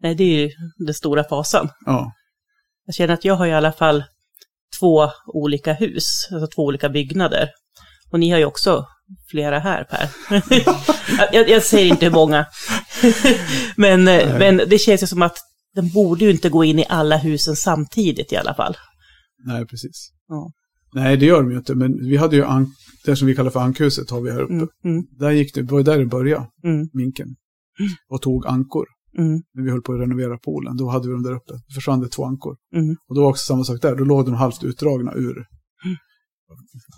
[0.00, 0.50] Nej, det är ju
[0.86, 1.68] den stora fasan.
[1.86, 2.12] Ja,
[2.86, 4.04] Jag känner att jag har i alla fall
[4.80, 7.48] två olika hus, alltså två olika byggnader.
[8.10, 8.86] Och ni har ju också
[9.30, 10.08] flera här, Per.
[11.32, 12.46] jag, jag säger inte hur många.
[13.76, 15.38] men, eh, men det känns ju som att
[15.74, 18.76] den borde ju inte gå in i alla husen samtidigt i alla fall.
[19.46, 20.12] nej precis.
[20.28, 20.50] Ja.
[20.96, 21.74] Nej, det gör de ju inte.
[21.74, 22.72] Men vi hade ju an-
[23.04, 24.52] det som vi kallar för ankhuset har vi här uppe.
[24.54, 27.28] Mm, mm, Där gick det, det var ju där det började, mm, minken.
[28.08, 28.86] Och tog ankor.
[29.18, 31.52] mm, När vi höll på att renovera poolen, då hade vi dem där uppe.
[31.52, 32.56] Då försvann det två ankor.
[33.08, 35.44] Och då var också samma sak där, då låg de halvt utdragna ur.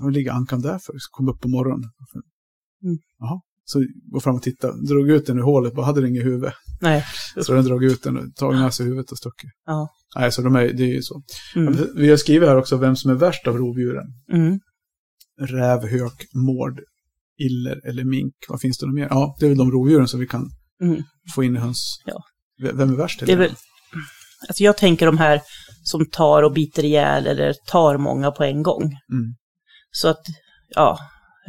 [0.01, 0.95] Vad ligger ankan där för?
[1.11, 1.91] Kom upp på morgonen.
[3.19, 3.41] Jaha.
[3.65, 6.51] Så gå fram och titta, drog ut den ur hålet, bara hade den inget huvud.
[6.81, 7.05] Nej.
[7.43, 9.51] Så den drog ut den och tagit med sig huvudet och stuckit.
[9.67, 9.89] Ja.
[10.17, 11.23] Nej, så de är, det är ju så.
[11.57, 14.07] Mm, Vi har skrivit här också vem som är värst av rovdjuren.
[14.33, 14.61] mm,
[15.41, 16.81] Räv, hök, mård,
[17.39, 18.35] iller eller mink.
[18.49, 19.07] Vad finns det mer?
[19.11, 20.51] Ja, det är väl de rovdjuren som vi kan
[20.83, 21.03] mm.
[21.35, 22.03] få in i höns.
[22.07, 22.23] Ja.
[22.73, 23.21] Vem är värst?
[23.27, 23.55] Det är väl,
[24.49, 25.41] alltså jag tänker de här
[25.83, 28.83] som tar och biter ihjäl eller tar många på en gång.
[28.83, 29.35] Mm.
[29.91, 30.23] Så att,
[30.75, 30.99] ja,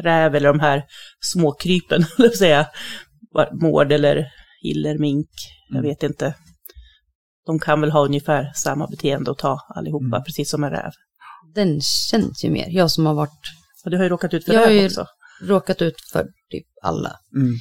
[0.03, 0.83] räv eller de här
[1.19, 2.67] småkrypen, eller säga,
[3.61, 4.27] mård eller
[4.63, 5.29] iller, mink,
[5.69, 5.89] jag Mm.
[5.89, 6.35] vet inte.
[7.49, 10.23] De kan väl ha ungefär samma beteende och ta allihopa, Mm.
[10.23, 10.91] precis som en räv.
[11.55, 12.67] Den känns ju mer.
[12.69, 13.39] Jag som har varit,
[13.85, 15.05] Och du har ju råkat ut för Jag har räv ju- också.
[15.41, 17.11] råkat ut för typ alla.
[17.35, 17.53] Mm.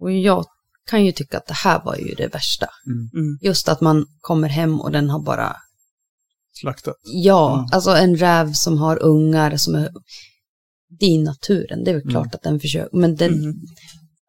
[0.00, 0.44] Och jag
[0.90, 2.66] kan ju tycka att det här var ju det värsta.
[2.86, 3.10] Mm.
[3.14, 5.56] Mm, Just att man kommer hem och den har bara,
[6.52, 6.94] Slaktat.
[7.02, 7.76] ja, Ja.
[7.76, 9.90] alltså en räv som har ungar som är,
[11.00, 12.30] det är naturen, det är väl klart Mm.
[12.34, 13.54] att den försöker, men den, mm,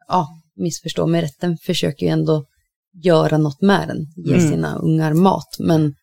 [0.07, 2.45] ja, missförstå mig rätt, den försöker ju ändå
[2.93, 4.49] göra något med den, ge Mm.
[4.51, 5.93] sina ungar mat, men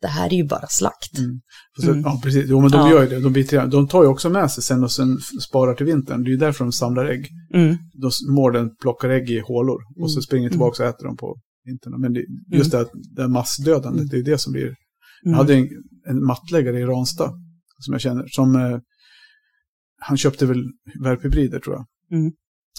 [0.00, 1.18] det här är ju bara slakt.
[1.18, 1.40] Mm.
[1.80, 2.02] Så, Mm.
[2.02, 2.44] Ja, precis.
[2.48, 2.90] Jo, men de Ja.
[2.90, 3.20] gör ju det.
[3.20, 6.22] De, biter, de tar ju också med sig sen och sen sparar till vintern.
[6.24, 7.28] Det är ju därför de samlar ägg.
[7.54, 10.22] mm, Då s- mården plockar ägg i hålor och så Mm.
[10.22, 12.00] springer tillbaka och äter dem på vintern.
[12.00, 12.24] Men det,
[12.56, 14.08] just det, här- det massdödandet, Mm.
[14.08, 14.62] det är det som blir...
[15.22, 15.38] Jag mm.
[15.38, 15.68] hade en,
[16.08, 17.32] en mattläggare i Ranstad
[17.78, 18.56] som jag känner, som...
[18.56, 18.78] Eh,
[20.00, 20.64] han köpte väl
[21.02, 22.18] värphybrider tror jag.
[22.18, 22.32] Mm.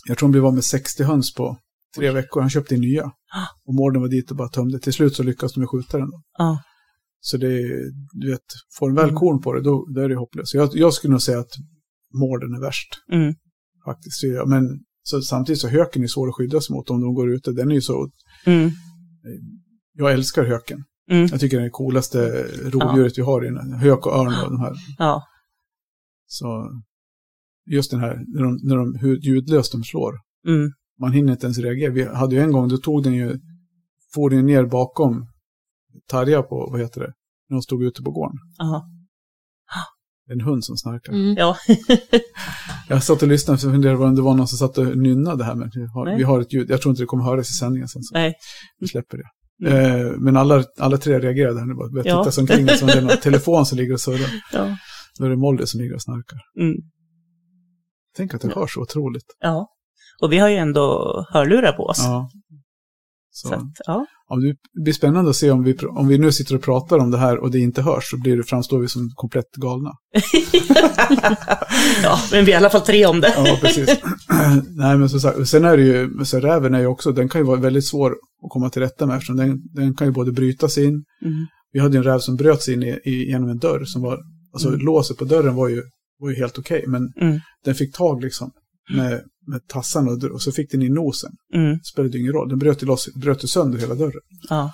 [0.08, 1.58] Jag tror han blev av med 60 höns på
[1.97, 2.41] tre veckor.
[2.41, 3.03] Han köpte in nya.
[3.06, 3.47] Ah.
[3.65, 4.79] Och mården var dit och bara tömde.
[4.79, 6.10] Till slut så lyckades de ju skjuta den.
[6.38, 6.60] Ja,
[7.19, 8.41] Så det är, du vet,
[8.79, 9.15] får en väl Mm.
[9.15, 10.53] korn på det, då, då är det hopplöst.
[10.53, 11.51] Jag, jag skulle nog säga att
[12.13, 13.34] mården är värst, mm,
[13.86, 14.23] faktiskt.
[14.47, 14.63] Men
[15.03, 17.51] så, samtidigt så höken är svår att skydda sig mot om de går ute.
[17.51, 18.10] Den är ju så,
[18.45, 18.69] mm,
[19.93, 20.84] jag älskar höken.
[21.12, 23.45] mm, Jag tycker den är det coolaste rovdjuret vi har.
[23.45, 23.73] i den.
[23.73, 24.73] Hök och örn och de här.
[24.97, 25.23] ja,
[26.25, 26.69] Så
[27.71, 30.13] just den här, när de, när de, hur ljudlöst de slår.
[30.47, 31.91] mm, Man hinner inte ens reagera.
[31.91, 33.39] Vi hade ju en gång, då tog den ju,
[34.13, 35.27] for den ner bakom
[36.08, 37.13] Tarja på, vad heter det,
[37.49, 38.38] när de stod ute på gården.
[38.58, 38.86] ja,
[40.29, 41.13] En hund som snarkar.
[41.13, 41.36] Mm.
[41.38, 41.58] ja,
[42.89, 45.56] Jag satt och lyssnade och funderade om det var någon som satt och nynnade här.
[45.56, 46.17] Men vi har, Nej.
[46.17, 46.69] vi har ett ljud.
[46.69, 48.03] Jag tror inte det kommer höras i sändningen sen.
[48.03, 48.34] Så nej,
[48.79, 49.23] vi släpper det.
[49.69, 50.08] Mm.
[50.08, 51.73] Eh, men alla, alla tre reagerade här nu.
[51.73, 52.23] Bara började Ja.
[52.23, 52.67] titta sig omkring.
[52.69, 54.29] Som det är någon telefon som ligger och surrar.
[54.53, 54.77] ja,
[55.19, 56.39] Då är det Molly som ligger och snarkar.
[56.60, 56.75] mm,
[58.15, 58.60] Tänk att det Ja.
[58.62, 59.25] hörs så otroligt.
[59.39, 59.67] ja.
[60.23, 61.99] Och vi har ju ändå hörlurar på oss.
[61.99, 62.29] Ja.
[63.31, 63.47] Så.
[63.47, 66.55] Så att, ja, Ja, det blir spännande att se om vi, om vi nu sitter
[66.55, 69.09] och pratar om det här och det inte hörs så blir det, framstår vi som
[69.15, 69.91] komplett galna.
[72.03, 73.33] ja, men vi är i alla fall tre om det.
[73.38, 73.89] Ja, precis.
[74.77, 77.41] Nej, men så sagt, sen är det ju, så räven är ju också, den kan
[77.41, 80.31] ju vara väldigt svår att komma till rätta med eftersom den, den kan ju både
[80.31, 81.03] bryta sig in.
[81.25, 81.45] Mm.
[81.71, 84.17] Vi hade en räv som bröt sig in i, i, genom en dörr som var,
[84.53, 84.79] alltså Mm.
[84.79, 85.81] låset på dörren var ju,
[86.19, 87.39] var ju helt okej, men Mm.
[87.65, 88.51] den fick tag liksom
[88.89, 91.32] med, med tassarna och, och så fick den i nosen.
[91.54, 91.69] Mm.
[91.72, 94.22] Det spelade ingen roll, den bröt loss, bröt sönder hela dörren.
[94.50, 94.74] Ja.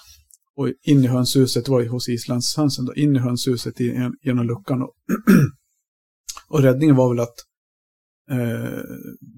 [0.56, 4.14] Och in i hönshuset, det var ju hos islandshönsen då, in i hönshuset i, en-
[4.22, 4.82] genom luckan.
[4.82, 4.94] Och,
[6.50, 7.36] och räddningen var väl att
[8.32, 8.80] eh,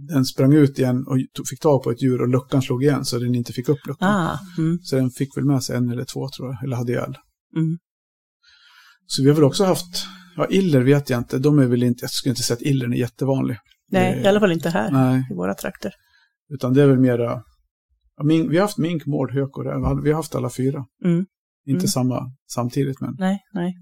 [0.07, 3.05] den sprang ut igen och tog, fick tag på ett djur och luckan slog igen
[3.05, 4.09] så den inte fick upp luckan.
[4.09, 4.39] Ah.
[4.57, 4.79] Mm.
[4.81, 7.15] Så den fick väl med sig en eller två tror jag, eller hade ihjäl.
[7.55, 7.77] Mm.
[9.07, 10.05] Så vi har väl också haft,
[10.35, 12.93] ja iller vet jag inte, de är väl inte, jag skulle inte säga att illern
[12.93, 13.57] är jättevanlig.
[13.91, 15.93] Nej, Det- i alla fall inte här Nej, i våra trakter.
[16.53, 17.43] utan det är väl mera,
[18.17, 20.85] ja, min, vi har haft mink, mård, hök och räv, vi har haft alla fyra.
[21.05, 21.25] Mm.
[21.65, 21.87] Inte Mm.
[21.87, 23.15] samma samtidigt men.
[23.19, 23.73] Nej, nej.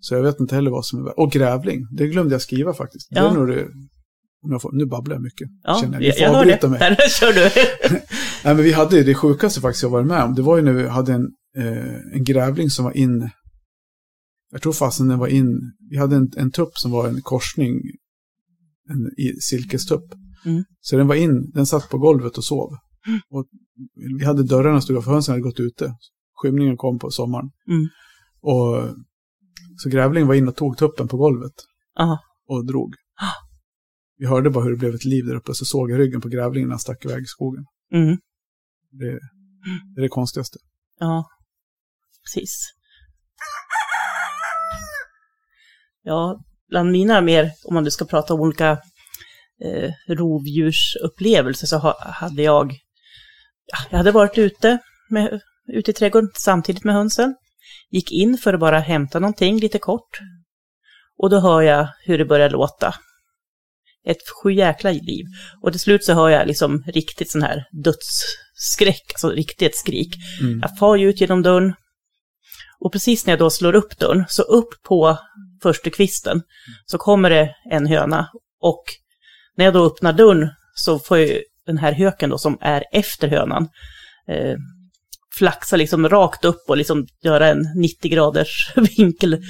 [0.00, 1.18] Så jag vet inte heller vad som är.
[1.20, 3.08] Och grävling, det glömde jag skriva faktiskt.
[3.10, 3.30] Det Ja.
[3.30, 3.64] är nog det,
[4.42, 5.48] om jag får, nu babblar jag mycket.
[5.62, 6.00] Ja, känner jag.
[6.00, 6.70] Ni får jag avbryta det.
[6.70, 6.78] mig.
[6.80, 7.40] Där kör du.
[8.44, 10.34] Nej, men vi hade det sjukaste faktiskt jag varit med om.
[10.34, 13.30] Det var ju när vi hade en, eh, en grävling som var in.
[14.52, 15.58] Jag tror fasen den var in.
[15.90, 17.80] Vi hade en, en tupp som var en korsning.
[18.90, 20.04] En i- silkestupp.
[20.46, 20.64] Mm.
[20.80, 22.70] Så den var in, den satt på golvet och sov.
[23.30, 23.46] Och
[24.18, 25.94] vi hade dörrarna stod för hönsen hade gått ute.
[26.42, 27.50] Skymningen kom på sommaren.
[27.68, 27.86] Mm.
[28.40, 28.96] Och
[29.76, 31.52] så grävlingen var in och tog tuppen på golvet.
[32.00, 32.18] Aha.
[32.46, 32.94] och drog.
[34.16, 36.28] Vi hörde bara hur det blev ett liv där uppe, så såg jag ryggen på
[36.28, 37.64] grävlingen när han stack iväg i skogen.
[37.92, 38.16] Mm.
[38.90, 39.10] Det,
[39.94, 40.58] det är det konstigaste.
[40.98, 41.26] Ja,
[42.24, 42.66] precis.
[46.02, 48.70] Ja, bland mina mer, om man nu ska prata om olika
[49.64, 52.72] eh, rovdjursupplevelser, så ha, hade jag,
[53.66, 54.78] ja, jag hade varit ute,
[55.10, 55.40] med,
[55.72, 57.34] ute i trädgården samtidigt med hönsen.
[57.90, 60.18] Gick in för att bara hämta någonting lite kort.
[61.18, 62.94] Och då hör jag hur det börjar låta.
[64.06, 65.24] Ett sjujäkla liv.
[65.62, 70.14] Och till slut så hör jag liksom riktigt sån här dödsskräck, alltså riktigt ett skrik.
[70.40, 70.60] Mm.
[70.60, 71.74] Jag far ju ut genom dörren.
[72.80, 75.18] Och precis när jag då slår upp dörren, så upp på
[75.68, 76.42] första kvisten,
[76.86, 78.28] så kommer det en höna.
[78.60, 78.84] Och
[79.56, 83.28] när jag då öppnar dörren så får ju den här höken då, som är efter
[83.28, 83.68] hönan,
[84.28, 84.56] eh,
[85.38, 89.42] flaxa liksom rakt upp och liksom göra en 90 graders vinkel.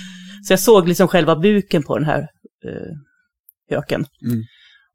[0.47, 2.21] Så jag såg liksom själva buken på den här
[2.65, 2.93] eh,
[3.71, 4.07] höken.
[4.27, 4.45] Mm.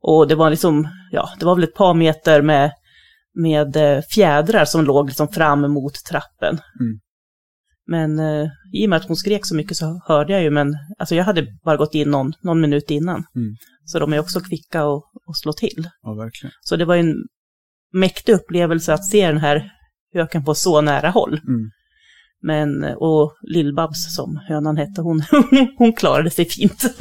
[0.02, 2.72] Och det var liksom, ja, det var väl ett par meter med,
[3.34, 6.60] med eh, fjädrar som låg liksom fram mot trappen.
[6.80, 7.00] Mm.
[7.90, 10.74] Men eh, i och med att hon skrek så mycket så hörde jag ju, men
[11.00, 13.24] alltså jag hade bara gått in någon, någon minut innan.
[13.36, 13.56] Mm.
[13.86, 15.90] Så de är också kvicka att att slå till.
[16.02, 16.52] Ja, verkligen.
[16.62, 17.14] Så det var en
[17.94, 19.72] mäktig upplevelse att se den här
[20.14, 21.34] höken på så nära håll.
[21.48, 21.70] Mm.
[22.42, 25.24] Men, och Lill-Babs som hönan hette, hon,
[25.78, 26.98] hon klarade sig fint.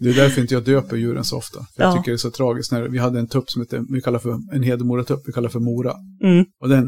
[0.00, 1.58] Det är därför inte jag döper djuren så ofta.
[1.76, 1.96] För Jag Ja.
[1.96, 2.72] tycker det är så tragiskt.
[2.72, 5.60] När vi hade en tupp som hette, vi kallar för en hedemoratupp, vi kallar för
[5.60, 5.94] Mora.
[6.24, 6.84] Mm, Och den,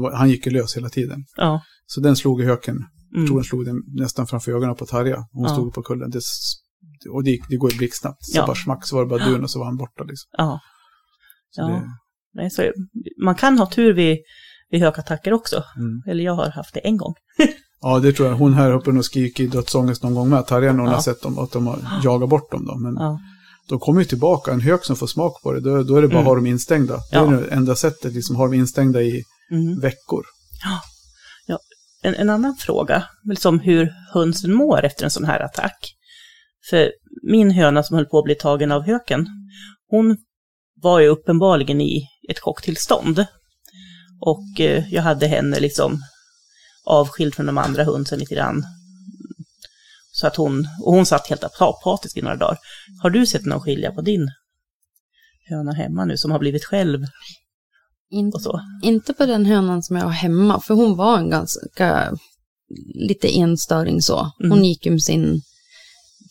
[0.00, 1.24] var, han gick ju lös hela tiden.
[1.36, 1.62] ja.
[1.94, 2.76] Så den slog i höken.
[3.10, 5.16] Jag Mm, tror den slog den nästan framför ögonen på Tarja.
[5.32, 5.48] Hon Ja.
[5.54, 6.10] stod på kullen.
[6.10, 6.20] Det,
[7.10, 8.24] och det, gick- det går ju blixtsnabbt.
[8.24, 8.46] Så Ja.
[8.46, 10.04] bara smack så var det bara dun och så var han borta.
[10.04, 10.28] Liksom.
[10.38, 10.60] ja.
[11.50, 11.66] Så Ja.
[11.68, 11.82] det,
[12.34, 12.72] Nej, så,
[13.24, 14.18] man kan ha tur vid,
[14.70, 15.56] vid hökattacker också.
[15.76, 16.02] mm.
[16.06, 17.14] Eller jag har haft det en gång.
[17.84, 18.36] Ja, det tror jag.
[18.36, 20.46] Hon här uppe och skriker i dödsångest någon gång med.
[20.46, 20.94] Tarja, när hon Ja.
[20.94, 22.64] har sett dem, att de har jagat bort dem.
[22.66, 22.78] Då.
[22.78, 23.18] Men Ja.
[23.68, 24.52] de kommer ju tillbaka.
[24.52, 26.26] En hök som får smak på det, då, då är det bara att Mm.
[26.26, 26.98] ha dem instängda.
[27.10, 29.80] Det är det enda sättet, liksom, ha dem instängda i Mm.
[29.80, 30.22] veckor.
[32.02, 35.94] En, en annan fråga, liksom hur hönsen mår efter en sån här attack.
[36.70, 39.26] För min höna som höll på att bli tagen av höken,
[39.88, 40.16] hon
[40.82, 43.26] var ju uppenbarligen i ett chocktillstånd.
[44.20, 46.02] Och eh, jag hade henne liksom
[46.84, 48.64] avskild från de andra hönsen lite grann.
[50.12, 52.58] Så att hon, och hon satt helt apatisk i några dagar.
[53.02, 54.30] Har du sett någon skilja på din
[55.48, 57.06] höna hemma nu som har blivit själv
[58.40, 58.60] så?
[58.82, 62.16] inte på den hönan som jag har hemma, för hon var en ganska
[62.94, 64.30] lite enstöring så.
[64.38, 64.64] Hon Mm.
[64.64, 65.40] gick ju med sin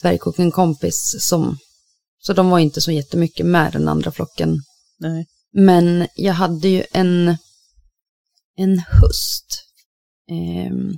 [0.02, 1.58] dvärgkocken kompis som,
[2.20, 4.58] så de var inte så jättemycket med den andra flocken.
[5.00, 5.26] Nej.
[5.54, 7.38] Men jag hade ju en,
[8.58, 9.64] en höst.
[10.32, 10.92] Ehm,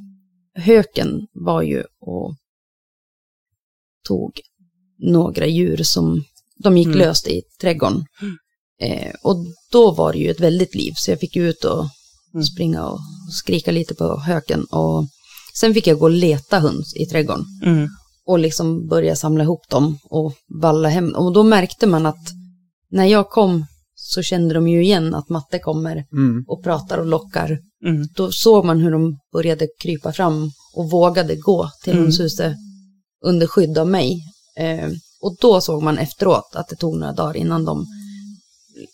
[0.55, 2.35] höken var ju och
[4.07, 4.31] tog
[4.97, 6.23] några djur som
[6.63, 6.99] de gick Mm.
[6.99, 8.05] löst i trädgården.
[8.81, 11.85] Eh, och då var det ju ett väldigt liv, så jag fick ut och
[12.33, 12.43] Mm.
[12.45, 12.99] springa och
[13.31, 14.63] skrika lite på höken.
[14.63, 15.05] Och
[15.59, 17.89] sen fick jag gå och leta höns i trädgården Mm.
[18.25, 21.15] och liksom börja samla ihop dem och valla hem.
[21.15, 22.27] Och då märkte man att
[22.91, 23.65] när jag kom
[23.95, 26.43] så kände de ju igen att matte kommer Mm.
[26.47, 27.59] och pratar och lockar.
[27.85, 28.07] Mm.
[28.15, 32.03] Då såg man hur de började krypa fram och vågade gå till Mm.
[32.03, 32.53] hönshuset
[33.25, 34.19] under skydd av mig.
[34.59, 34.89] Eh,
[35.21, 37.85] och då såg man efteråt att det tog några dagar innan de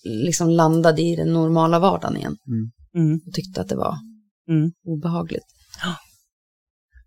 [0.04, 2.38] liksom landade i den normala vardagen igen.
[2.96, 3.20] Mm.
[3.28, 3.96] Och tyckte att det var
[4.50, 4.72] Mm.
[4.86, 5.46] obehagligt.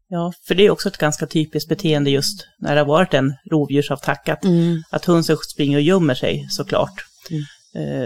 [0.09, 3.35] Ja, för det är också ett ganska typiskt beteende just när det har varit en
[3.51, 4.29] rovdjursattack.
[4.29, 4.83] Att, Mm.
[4.91, 7.05] att hönsen springer och gömmer sig såklart.
[7.31, 7.43] Mm.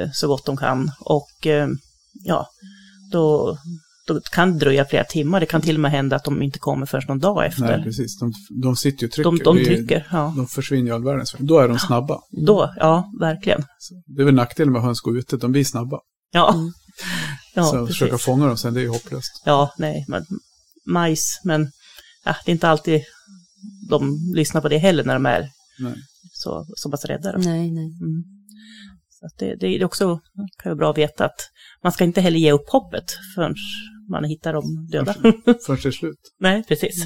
[0.03, 0.91] Eh, så gott de kan.
[1.01, 1.69] Och eh,
[2.25, 2.47] ja,
[3.13, 3.59] då,
[4.07, 5.41] då kan det dröja flera timmar.
[5.41, 7.63] Det kan till och med hända att de inte kommer förrän någon dag efter.
[7.77, 8.19] Nej, precis.
[8.19, 8.33] De,
[8.63, 9.31] de sitter ju och trycker.
[9.45, 10.35] de, de trycker, ja.
[10.37, 11.47] De försvinner ju all världens väg.
[11.47, 12.21] Då är de snabba.
[12.47, 13.63] Då, ja, verkligen.
[13.79, 15.99] Så det är väl nackdelen med höns går ute, de blir snabba.
[16.33, 16.73] Ja, Mm.
[17.55, 17.99] ja så precis.
[17.99, 19.43] försöka fånga dem sen, det är ju hopplöst.
[19.45, 20.25] Ja, nej, men
[20.87, 21.71] majs, men
[22.25, 23.03] ja, det är inte alltid
[23.89, 25.49] de lyssnar på det heller när de är
[25.79, 25.95] Nej.
[26.33, 27.33] så, så pass rädda.
[27.33, 27.39] då.
[27.39, 27.85] Nej, nej.
[28.03, 28.25] Mm.
[29.21, 30.21] Så att det, det är också
[30.63, 31.41] kan vara bra att veta att
[31.83, 33.05] man ska inte heller ge upp hoppet
[33.35, 33.55] förrän
[34.11, 35.15] man hittar dem döda.
[35.45, 36.19] Det är slut.
[36.41, 37.05] nej, precis.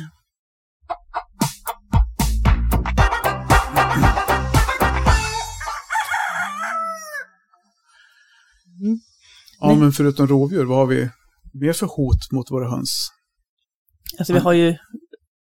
[9.61, 9.77] Ja, Nej.
[9.77, 11.11] men förutom rovdjur, vad har vi
[11.53, 13.09] mer för hot mot våra höns?
[14.19, 14.77] Alltså vi har ju,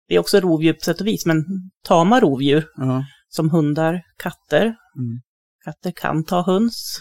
[0.07, 1.45] det är också rovdjur på sätt och vis, men
[1.83, 3.05] tama rovdjur Ja.
[3.29, 4.61] som hundar, katter.
[4.65, 5.21] Mm.
[5.65, 6.99] Katter kan ta höns.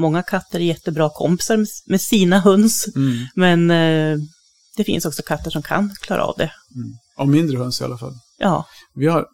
[0.00, 2.86] Många katter är jättebra kompisar med- sina höns.
[2.96, 3.26] Mm.
[3.34, 4.18] Men eh,
[4.76, 6.52] det finns också katter som kan klara av det.
[6.74, 6.92] Mm.
[7.16, 8.14] Av mindre höns i alla fall.
[8.38, 9.26] Ja, Vi har,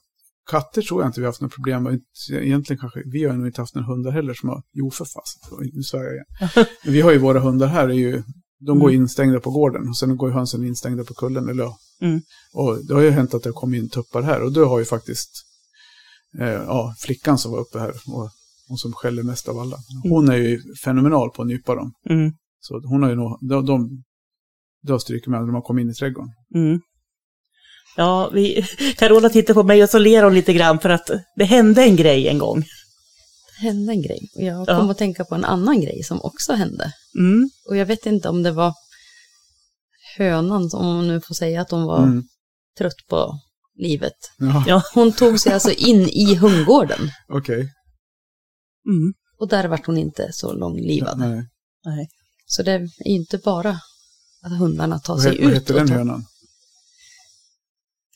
[0.50, 2.00] katter tror jag inte vi har haft några problem med.
[2.32, 5.70] Egentligen kanske, vi har nog inte haft några hundar heller som har, jo för fasen,
[5.72, 6.66] nu svär jag igen.
[6.94, 8.22] Vi har ju våra hundar här, är ju,
[8.66, 9.00] de går Mm.
[9.02, 11.48] instängda på gården och sen går hönsen instängda på kullen.
[11.48, 11.70] Eller.
[12.02, 12.20] Mm.
[12.52, 14.78] Och det har ju hänt att det har kommit in tuppar här och då har
[14.78, 15.30] ju faktiskt
[16.40, 18.30] eh, ja, flickan som var uppe här och,
[18.70, 19.76] och som skäller mest av alla.
[20.02, 21.92] Hon är ju fenomenal på att nypa dem.
[22.10, 24.02] mm, Så hon har ju nog, de, de,
[24.86, 26.30] de stryker med när de kommer in i trädgården.
[26.54, 26.80] mm.
[27.96, 28.62] Ja, vi,
[28.98, 31.96] Carola tittar på mig och så ler hon lite grann för att det hände en
[31.96, 32.60] grej en gång.
[33.58, 34.20] Det hände en grej.
[34.34, 34.78] Jag Ja.
[34.80, 36.92] kom att tänka på en annan grej som också hände.
[37.18, 38.72] Mm, Och jag vet inte om det var
[40.18, 42.22] hönan, som- om man nu får säga att hon var Mm.
[42.78, 43.38] trött på
[43.78, 44.12] livet.
[44.38, 44.82] Ja, Ja.
[44.94, 47.10] Hon tog sig alltså in i hundgården.
[47.28, 47.68] okej.
[48.86, 51.18] Mm, Och där vart hon inte så långlivad.
[51.18, 51.48] Nej.
[51.84, 52.08] nej.
[52.46, 53.70] Så det är ju inte bara
[54.42, 55.54] att hundarna tar sig he- vad ut.
[55.58, 56.24] hette den hönan?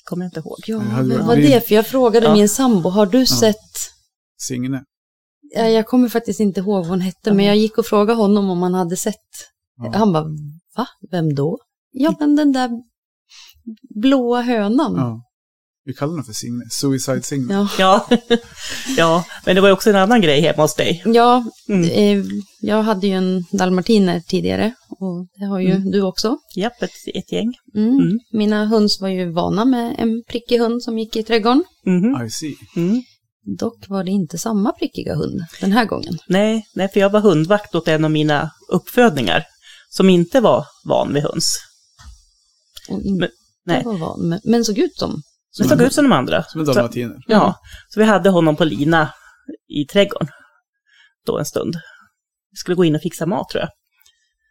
[0.04, 0.58] Kommer jag inte ihåg.
[0.66, 1.68] Ja, men vad det?
[1.68, 2.34] För jag frågade Ja.
[2.34, 3.56] min sambo, har du sett
[4.38, 4.84] Signe.
[5.54, 8.50] Ja, jag kommer faktiskt inte ihåg vad hon hette, men jag gick och frågade honom
[8.50, 9.16] om han hade sett.
[9.76, 9.92] Ja.
[9.98, 10.24] Han bara,
[10.76, 10.86] va?
[11.10, 11.58] Vem då?
[11.90, 12.70] Ja, men den där
[14.02, 15.22] blåa hönan.
[15.90, 15.90] Ja.
[15.90, 15.92] Ja.
[15.92, 16.64] Vi kallar den för Signe.
[16.70, 17.54] Suicide Signe.
[17.54, 18.08] Ja, Ja.
[18.96, 21.02] ja, men det var också en annan grej hemma hos dig.
[21.68, 21.84] Mm.
[21.84, 22.24] eh,
[22.60, 25.90] jag hade ju en dalmatiner tidigare och det har ju Mm.
[25.90, 26.36] du också.
[26.56, 27.52] Japp, ett, ett gäng.
[27.74, 27.88] Mm.
[27.98, 28.18] Mm.
[28.32, 31.64] Mina höns var ju vana med en prickig hund som gick i trädgården.
[31.86, 32.26] Mhm.
[32.26, 32.54] I see.
[32.76, 33.02] Mm.
[33.58, 36.18] Dock var det inte samma prickiga hund den här gången.
[36.28, 39.44] Nej, nej, för jag var hundvakt åt en av mina uppfödningar
[39.90, 41.58] som inte var van vid höns.
[42.88, 43.28] Och inte Men-
[43.66, 43.82] nej.
[43.84, 45.22] var van, men, men såg ut som.
[45.58, 46.42] Det såg ut som de andra.
[46.44, 47.16] Som en Så- dalmatiner.
[47.26, 47.54] Ja,
[47.88, 49.12] så vi hade honom på lina
[49.68, 50.28] i trädgården
[51.26, 51.74] då en stund.
[52.50, 53.70] Vi skulle gå in och fixa mat tror jag.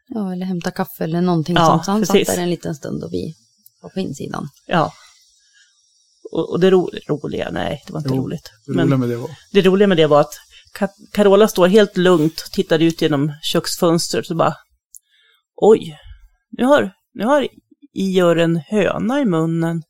[0.08, 1.86] Ja, eller hämta kaffe eller någonting Ja, sånt.
[1.86, 2.28] Så han precis.
[2.28, 3.34] satt där en liten stund och vi
[3.82, 4.48] var på insidan.
[4.68, 4.92] Ja.
[6.32, 8.52] Och, och det ro, roliga, nej, det var inte Jo, roligt.
[8.66, 9.30] Det Men roliga med det var.
[9.54, 10.34] det roliga med det var att
[11.12, 14.54] Carola står helt lugnt, tittar ut genom köksfönstret och bara
[15.56, 15.98] Oj,
[16.52, 17.48] nu har, nu har
[17.94, 19.84] Ior en höna i munnen.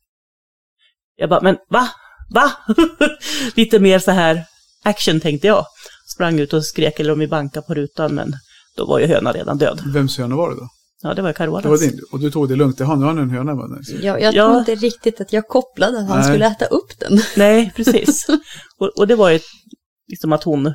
[1.20, 1.88] Jag bara, men va?
[2.30, 2.52] Va?
[3.54, 4.44] Lite mer så här
[4.84, 5.64] action tänkte jag.
[6.14, 8.32] Sprang ut och skrek eller om vi bankade på rutan, men
[8.76, 9.80] då var ju hönan redan död.
[9.86, 10.68] Vems höna var det då?
[11.02, 11.62] Ja, det var Carolas.
[11.62, 12.00] Det var din.
[12.12, 12.80] Och du tog det lugnt.
[12.80, 13.84] Jaha, nu har han en höna munnen.
[13.84, 14.32] Så- Jag, Ja.
[14.32, 16.28] tror inte riktigt att jag kopplade att han Nej.
[16.28, 17.20] skulle äta upp den.
[17.36, 18.26] Nej, precis.
[18.78, 19.40] och, och det var ju
[20.08, 20.72] liksom att hon,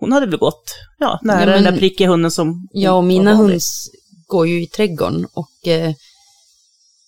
[0.00, 2.96] hon hade väl gått ja, nära Ja, men- den där prickiga hunden som Ja, och
[2.96, 3.90] var mina höns
[4.26, 5.92] går ju i trädgården och eh,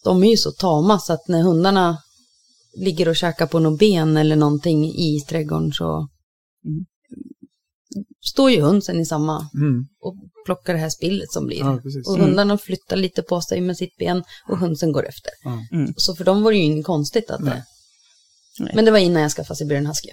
[0.04, 1.96] de är ju så tama så att när hundarna
[2.76, 6.08] ligger och käkar på något ben eller någonting i trädgården så
[6.64, 6.84] Mm.
[8.20, 9.86] står ju hönsen i samma Mm.
[10.00, 10.14] och
[10.46, 11.58] plockar det här spillet som blir.
[11.58, 11.80] Ja.
[12.06, 12.26] Och Mm.
[12.26, 15.30] hundarna flyttar lite på sig med sitt ben och hönsen går efter.
[15.72, 15.94] Mm.
[15.96, 17.54] Så för dem var det ju inget konstigt att Nej.
[17.54, 17.64] det...
[18.64, 18.72] Nej.
[18.74, 20.08] Men det var innan jag skaffade Siberian Husky.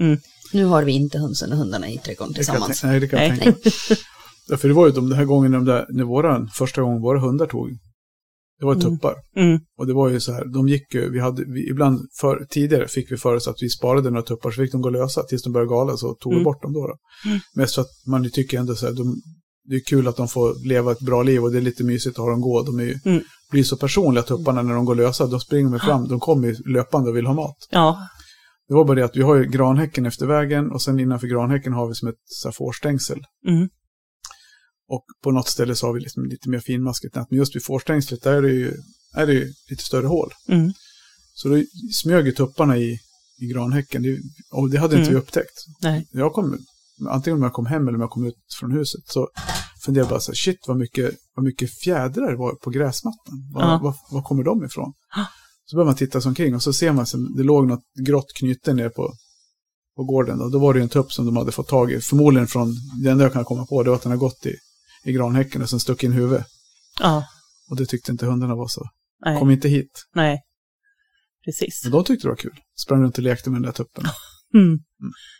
[0.00, 0.18] Mm.
[0.52, 2.82] Nu har vi inte hönsen och hundarna i trädgården tillsammans.
[2.82, 3.70] Nej, det kan jag tänka
[4.58, 5.24] för det var ju de här
[5.64, 7.70] där, när våran, första gången våra hundar tog
[8.60, 8.84] Det var Mm.
[8.84, 9.14] tuppar.
[9.36, 9.58] Mm.
[9.78, 12.88] Och det var ju så här, de gick ju, vi hade, vi, ibland för, tidigare
[12.88, 15.42] fick vi för oss att vi sparade några tuppar så fick de gå lösa tills
[15.42, 16.44] de började gala så tog vi Mm.
[16.44, 16.80] bort dem då.
[16.86, 16.96] då.
[17.30, 17.40] Mm.
[17.56, 19.14] Mest för att man tycker ändå så här, de,
[19.68, 22.18] det är kul att de får leva ett bra liv och det är lite mysigt
[22.18, 22.62] att ha dem gå.
[22.62, 23.22] De är ju, Mm.
[23.50, 27.10] blir så personliga tupparna när de går lösa, de springer med fram, de kommer löpande
[27.10, 27.56] och vill ha mat.
[27.70, 27.98] Ja.
[28.68, 31.72] Det var bara det att vi har ju granhäcken efter vägen och sen innanför granhäcken
[31.72, 33.18] har vi som ett så här fårstängsel.
[33.48, 33.68] Mm.
[34.88, 37.26] Och på något ställe så har vi liksom lite mer finmaskigt nät.
[37.30, 38.72] Men just vid fårstängslet där är det ju,
[39.14, 40.32] är det ju lite större hål.
[40.48, 40.72] Mm.
[41.34, 41.62] Så då
[41.92, 42.98] smög ju tupparna i,
[43.40, 44.02] i granhäcken.
[44.02, 44.18] Det,
[44.52, 45.14] och det hade inte Mm.
[45.14, 45.64] vi upptäckt.
[45.82, 46.08] Nej.
[46.12, 46.58] Jag kom,
[47.08, 49.28] antingen om jag kom hem eller om jag kom ut från huset så
[49.84, 53.50] funderade jag bara så här, shit vad mycket, vad mycket fjädrar var på gräsmattan.
[53.54, 53.80] Var, Ja.
[53.82, 54.92] var, var kommer de ifrån?
[55.64, 58.32] Så börjar man titta sig omkring och så ser man att det låg något grått
[58.38, 59.14] knyte ner på,
[59.96, 60.40] på gården.
[60.40, 62.00] Och då var det en tupp som de hade fått tag i.
[62.00, 62.74] Förmodligen från,
[63.04, 64.54] det enda jag kan komma på det var att den har gått i,
[65.06, 66.46] i granhäcken och sen stuckit in huvudet.
[67.00, 67.24] Ja.
[67.70, 68.88] Och det tyckte inte hundarna var så.
[69.24, 69.38] Nej.
[69.38, 70.06] Kom inte hit.
[70.14, 70.42] Nej.
[71.44, 71.80] Precis.
[71.84, 72.60] Men de tyckte det var kul.
[72.76, 74.04] Sprang runt och lekte med den där tuppen.
[74.54, 74.78] Mm.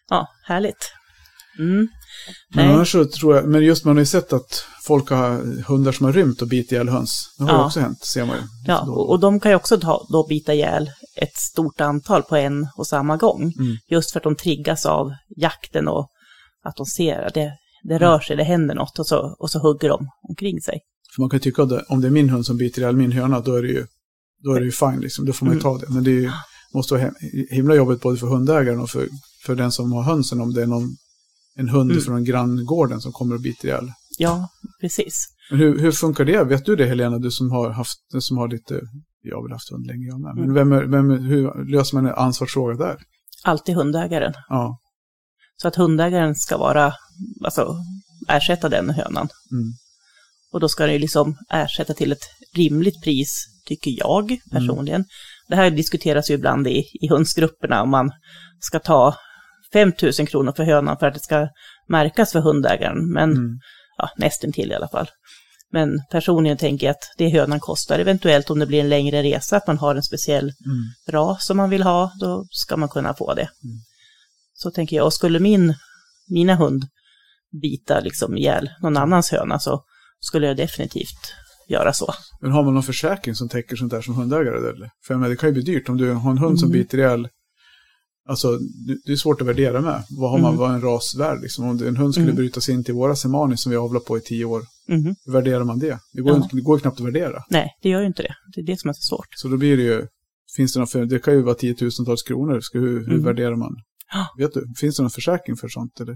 [0.09, 0.93] Ja, härligt.
[1.59, 1.89] Mm.
[2.55, 5.93] Men annars så tror jag, men just man har ju sett att folk har hundar
[5.93, 7.35] som har rymt och bitit ihjäl höns.
[7.39, 7.65] Det har Ja.
[7.67, 8.43] också hänt, ser man ju.
[8.67, 12.69] Ja, och de kan ju också ta, då bita ihjäl ett stort antal på en
[12.77, 13.43] och samma gång.
[13.43, 13.77] Mm.
[13.89, 16.09] Just för att de triggas av jakten och
[16.65, 17.53] att de ser att det,
[17.89, 18.09] det Mm.
[18.09, 20.81] rör sig, det händer något och så, och så hugger de omkring sig.
[21.15, 23.41] För man kan tycka att om det är min hund som biter ihjäl min höna,
[23.41, 23.87] då är det ju,
[24.45, 25.27] då är det ju fine liksom.
[25.27, 25.63] Då får man ju Mm.
[25.63, 25.93] ta det.
[25.95, 26.31] Men det ju,
[26.75, 27.11] måste vara
[27.51, 29.09] himla jobbigt både för hundägaren och för,
[29.47, 30.97] för den som har hönsen om det är någon,
[31.57, 32.03] en hund Mm.
[32.03, 33.93] från granngården som kommer och biter ihjäl.
[34.19, 34.49] Ja,
[34.81, 35.27] precis.
[35.51, 36.45] Men hur, hur funkar det?
[36.45, 38.81] Vet du det Helena, du som har haft, som har lite,
[39.23, 40.35] jag har väl haft hund länge jag med.
[40.37, 40.69] Men Mm.
[40.71, 42.97] vem, vem, hur löser man en ansvarsfråga där?
[43.45, 44.33] Alltid hundägaren.
[44.49, 44.79] Ja.
[45.63, 46.95] Så att hundägaren ska vara,
[47.45, 47.77] alltså
[48.29, 49.29] ersätta den hönan.
[49.53, 49.73] Mm.
[50.53, 55.05] Och då ska det ju liksom ersätta till ett rimligt pris, tycker jag personligen.
[55.49, 58.13] Det här diskuteras ju ibland i, i hundsgrupperna om man
[58.61, 59.15] ska ta
[59.73, 61.49] 5 000 kronor för hönan för att det ska
[61.89, 63.13] märkas för hundägaren.
[63.13, 63.59] Men Mm.
[63.99, 65.09] ja, nästan till i alla fall.
[65.73, 69.57] Men personligen tänker jag att det hönan kostar, eventuellt om det blir en längre resa,
[69.57, 70.83] att man har en speciell Mm.
[71.09, 73.49] ras som man vill ha, då ska man kunna få det.
[73.65, 73.77] Mm.
[74.59, 75.75] Så tänker jag, och skulle min,
[76.29, 76.83] mina hund
[77.63, 79.83] bita liksom ihjäl någon annans höna så
[80.21, 81.33] skulle jag definitivt
[81.69, 82.15] göra så.
[82.41, 84.57] Men har man någon försäkring som täcker sånt där som hundägare?
[84.59, 84.91] Eller?
[85.07, 86.79] För jag menar, det kan ju bli dyrt om du har en hund som Mm.
[86.81, 87.29] biter ihjäl.
[88.29, 88.59] Alltså,
[89.07, 90.03] det, är svårt att värdera med.
[90.11, 90.59] Vad har man, Mm.
[90.61, 91.39] vad en ras värd?
[91.43, 91.65] Liksom?
[91.69, 92.37] Om en hund skulle Mm.
[92.37, 95.15] bryta sig in till våra semani som vi har avlat på i tio år, Mhm.
[95.25, 95.99] hur värderar man det?
[96.13, 96.37] Det går, Ja.
[96.37, 97.43] inte, det går knappt att värdera.
[97.51, 98.35] Nej, det gör ju inte det.
[98.55, 99.27] Det är det som är så svårt.
[99.31, 100.07] Så då blir det ju,
[100.57, 102.61] finns det någon, det kan ju vara tiotusentals kronor.
[102.61, 103.25] Ska, hur, hur Mm.
[103.25, 103.77] värderar man?
[104.13, 104.29] Ja.
[104.39, 106.01] Vet du, finns det någon försäkring för sånt?
[106.01, 106.13] Eller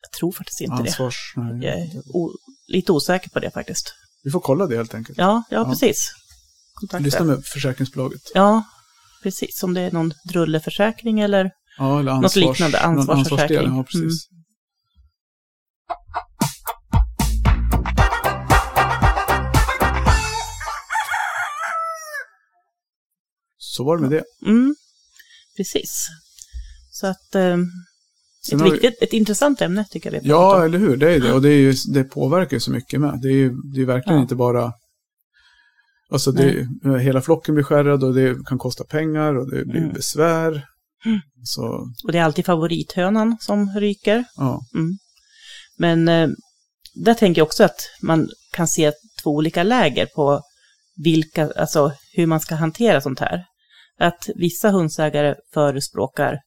[0.00, 1.32] Jag tror faktiskt inte ansvars?
[1.36, 1.66] Nej, det.
[1.66, 1.90] Jag är
[2.68, 3.94] lite osäker på det faktiskt.
[4.24, 5.18] Vi får kolla det helt enkelt.
[5.18, 5.64] Ja, ja, Ja.
[5.64, 6.12] precis.
[6.74, 7.04] Kontakta.
[7.04, 8.20] Lyssna med försäkringsbolaget.
[8.34, 8.64] Ja,
[9.22, 9.62] precis.
[9.62, 11.50] Om det är någon drulleförsäkring eller...
[11.78, 13.58] Ja, eller ansvars, liknande, någon ansvarsförsäkring.
[13.58, 14.28] ansvarsdel, Ja, precis.
[23.56, 24.24] Så var det med det.
[24.50, 24.74] Mm,
[25.56, 26.06] precis.
[26.92, 27.34] Så att...
[27.34, 27.58] Eh,
[28.52, 30.62] ett, har vi- viktigt, ett intressant ämne tycker jag vi har Ja, om.
[30.62, 30.96] eller hur?
[30.96, 31.32] Det är det.
[31.32, 33.18] Och det, är ju, det påverkar ju så mycket med.
[33.22, 34.22] Det är ju det är verkligen Ja.
[34.22, 34.72] inte bara...
[36.10, 36.66] Alltså det,
[37.00, 39.92] hela flocken blir skärrad och det kan kosta pengar och det blir Mm.
[39.92, 40.66] besvär.
[41.04, 41.20] Mm.
[41.44, 41.62] Så,
[42.04, 44.24] Och det är alltid favorithönan som ryker.
[44.36, 44.60] ja.
[45.78, 46.28] Men eh,
[46.94, 50.40] där tänker jag också att man kan se två olika läger på
[51.04, 53.44] vilka, alltså hur man ska hantera sånt här.
[53.98, 56.38] Att vissa hundsägare förespråkar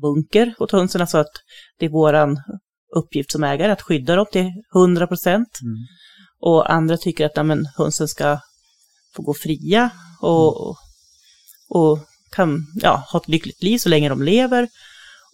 [0.00, 1.32] bunker åt hönsen, alltså att
[1.78, 2.42] det är våran
[2.96, 5.58] uppgift som ägare att skydda dem till 100 procent.
[5.62, 5.76] Mm.
[6.40, 8.40] Och andra tycker att men, hönsen ska
[9.14, 9.90] få gå fria
[10.20, 10.76] och,
[11.68, 11.98] och
[12.30, 14.68] kan ja, ha ett lyckligt liv så länge de lever.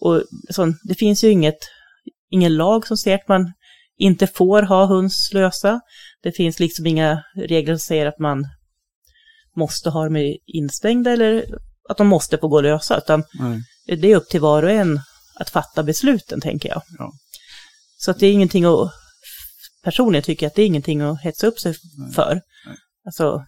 [0.01, 1.59] Och så, det finns ju inget,
[2.31, 3.53] ingen lag som säger att man
[3.99, 5.81] inte får ha höns lösa.
[6.23, 8.47] Det finns liksom inga regler som säger att man
[9.57, 11.45] måste ha dem instängda eller
[11.89, 13.63] att de måste få gå lösa, utan Nej.
[13.87, 15.01] Det är upp till var och en
[15.35, 16.83] att fatta besluten, tänker jag.
[16.99, 17.13] Ja.
[17.97, 18.93] Så att det är ingenting att,
[19.85, 22.13] personligen tycker jag att det är ingenting att hetsa upp sig Nej.
[22.13, 22.35] för.
[22.67, 22.77] Nej.
[23.07, 23.45] Alltså,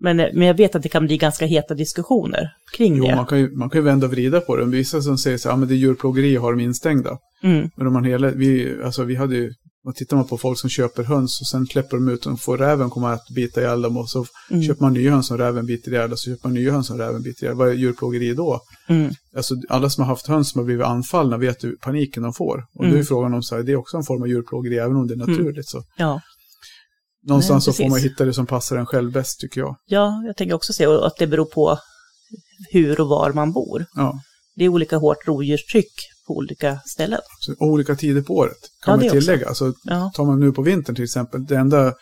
[0.00, 3.16] men, men jag vet att det kan bli ganska heta diskussioner kring Jo, det.
[3.16, 4.64] man kan, ju, man kan ju vända och vrida på det.
[4.64, 7.18] Vissa som säger så här, ja, men det är djurplågeri att ha dem instängda.
[7.42, 9.52] Mm, Men om man hela, vi, alltså vi hade ju,
[9.88, 12.58] vad tittar man på folk som köper höns och sen släpper de ut och får
[12.58, 15.66] räven komma att bita ihjäl dem och så mm, köper man nya höns som räven
[15.66, 17.56] biter ihjäl och så köper man nya höns som räven biter ihjäl.
[17.56, 18.60] Vad är djurplågeri då?
[18.88, 22.32] mm, Alltså alla som har haft höns som har blivit anfallna vet ju paniken de
[22.32, 22.56] får.
[22.58, 23.04] Och då är Mm.
[23.06, 25.18] frågan om så här, det är också en form av djurplågeri även om det är
[25.18, 25.68] naturligt.
[25.68, 25.82] Så.
[25.96, 26.20] ja,
[27.26, 29.76] Någonstans Nej, så får man hitta det som passar en själv bäst tycker jag.
[29.86, 31.78] Ja, jag tänker också se och att det beror på
[32.72, 33.86] hur och var man bor.
[33.94, 34.20] Ja.
[34.56, 35.92] Det är olika hårt rovdjurstryck
[36.28, 37.20] på olika ställen.
[37.40, 39.20] Så, olika tider på året kan Ja, man det också.
[39.20, 39.48] tillägga.
[39.48, 41.92] Alltså, Ja, tar man nu på vintern till exempel, det enda, eh,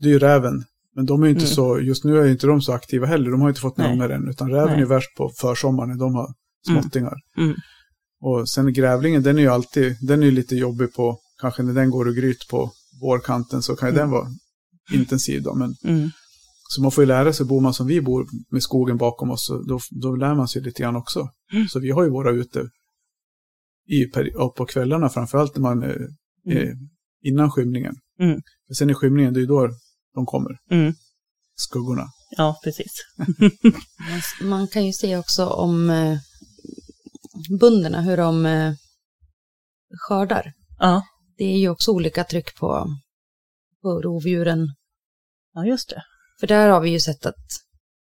[0.00, 0.64] det är ju räven.
[0.96, 1.54] Men de är inte Mm.
[1.54, 4.28] så, just nu är inte de så aktiva heller, de har inte fått ungar än,
[4.28, 4.80] utan räven Nej.
[4.82, 6.28] är värst på försommaren när de har
[6.66, 7.14] småttingar.
[7.38, 7.54] mm.
[8.20, 11.74] Och sen grävlingen, den är ju alltid, den är ju lite jobbig på, kanske när
[11.74, 12.70] den går och gryt på
[13.02, 14.00] vårkanten så kan ju Mm.
[14.00, 14.26] den vara
[14.92, 15.54] intensiv då.
[15.54, 16.10] Men, Mm.
[16.68, 19.48] så man får ju lära sig, bor man som vi bor med skogen bakom oss,
[19.68, 21.28] då, då lär man sig lite grann också.
[21.52, 21.68] Mm.
[21.68, 22.68] Så vi har ju våra ute
[23.86, 24.04] i,
[24.56, 25.98] på kvällarna framförallt när man är
[27.22, 27.94] innan skymningen.
[28.20, 28.40] Mm.
[28.66, 29.68] För sen i skymningen, det är ju då
[30.14, 30.94] de kommer, Mm.
[31.56, 32.06] skuggorna.
[32.36, 32.92] Ja, precis.
[34.42, 36.18] Man, kan ju se också om eh,
[37.60, 38.74] bönderna, hur de eh,
[40.08, 40.52] skördar.
[40.78, 41.02] Ja,
[41.36, 42.86] Det är ju också olika tryck på,
[43.82, 44.68] på rovdjuren.
[45.54, 46.02] ja just det.
[46.40, 47.44] För där har vi ju sett att,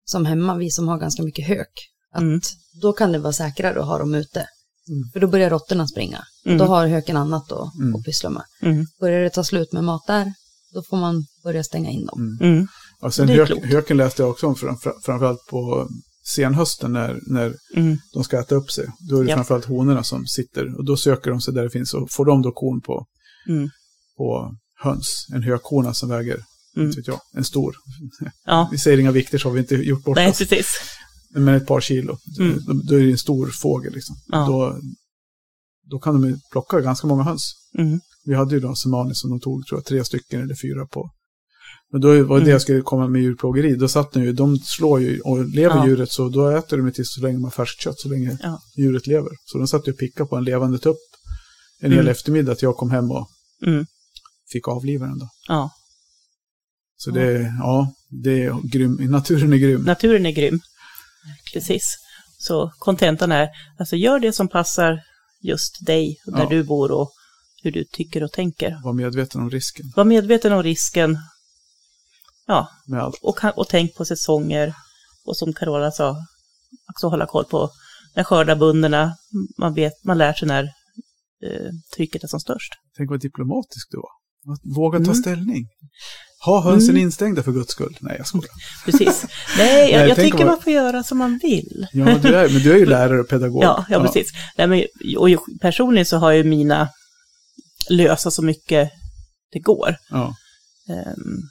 [0.05, 1.71] som hemma, vi som har ganska mycket hök,
[2.11, 2.39] att Mm.
[2.81, 4.47] då kan det vara säkrare att ha dem ute.
[4.89, 5.09] Mm.
[5.13, 6.23] För då börjar råttorna springa.
[6.45, 6.57] Mm.
[6.57, 7.95] Då har höken annat att, Mm.
[7.95, 8.43] att pyssla med.
[8.61, 8.85] Mm.
[8.99, 10.33] Börjar det ta slut med mat där,
[10.73, 12.37] då får man börja stänga in dem.
[12.41, 12.53] Mm.
[12.53, 12.67] Mm.
[13.01, 15.87] Och sen hök, höken läste jag också om, fram, fram- framförallt på
[16.25, 17.97] senhösten när, när Mm.
[18.13, 18.87] de ska äta upp sig.
[19.09, 19.35] Då är det Ja.
[19.35, 22.41] framförallt honorna som sitter och då söker de sig där det finns och får de
[22.41, 23.05] då korn på,
[23.49, 23.69] Mm.
[24.17, 24.51] på
[24.83, 25.25] höns.
[25.33, 26.43] En hökhona som väger,
[26.75, 26.87] Mm.
[26.87, 27.75] inte vet jag, en stor.
[28.45, 30.37] Ja, Vi säger inga vikter så har vi inte gjort bort nej oss.
[30.37, 30.67] precis.
[31.33, 32.17] Men ett par kilo.
[32.39, 32.59] Mm.
[32.65, 34.15] Då, då är det en stor fågel liksom.
[34.27, 34.45] Ja.
[34.47, 34.79] Då,
[35.89, 37.53] då kan de plocka ganska många höns.
[37.77, 37.99] Mm.
[38.25, 41.09] Vi hade ju då semani som de tog, tror jag, tre stycken eller fyra på.
[41.91, 42.49] Men då var det Mm.
[42.49, 43.75] jag skulle komma med djurplågeri.
[43.75, 45.87] Då satt den ju, de slår ju, och lever Ja.
[45.87, 48.37] djuret så då äter de ju tills så länge man har färskt kött, så länge
[48.43, 48.59] Ja.
[48.77, 49.29] djuret lever.
[49.45, 50.97] Så de satt ju och pickade på en levande tupp
[51.81, 52.11] en hel Mm.
[52.11, 53.27] eftermiddag att jag kom hem och
[53.65, 53.85] Mm.
[54.51, 55.29] fick avliva den då.
[55.47, 55.71] Ja,
[56.97, 59.81] Så det, ja, det är grym, naturen är grym.
[59.81, 60.59] naturen är grym.
[61.53, 61.97] Precis.
[62.37, 63.49] Så kontentan är,
[63.79, 65.01] alltså gör det som passar
[65.41, 66.49] just dig, där Ja.
[66.49, 67.11] du bor och
[67.63, 68.81] hur du tycker och tänker.
[68.83, 71.17] Var medveten om risken Var medveten om risken.
[72.47, 73.19] Ja, med allt.
[73.21, 74.73] och, och tänk på säsonger.
[75.25, 76.15] Och som Carola sa,
[76.93, 77.69] också hålla koll på
[78.15, 79.15] när skördarbönderna,
[79.57, 80.63] man, vet, man lär sig när
[81.43, 82.71] eh, trycket är som störst.
[82.97, 84.09] Tänk vad diplomatisk du var.
[84.75, 85.15] Våga ta Mm.
[85.15, 85.65] ställning.
[86.45, 87.01] Ha hönsen Mm.
[87.03, 87.97] instängda för guds skull.
[87.99, 88.49] Nej, jag skojar.
[88.85, 89.25] Precis.
[89.57, 91.87] Nej, jag, Nej, jag tycker man får göra som man vill.
[91.93, 93.63] Ja, du är, men du är ju lärare och pedagog.
[93.63, 94.31] Ja, ja, precis.
[94.57, 94.83] Nej, men,
[95.17, 95.29] och
[95.61, 96.89] personligen så har ju mina
[97.89, 98.89] lösa så mycket
[99.51, 99.95] det går.
[100.09, 100.35] Ja.
[100.89, 101.41] Ehm,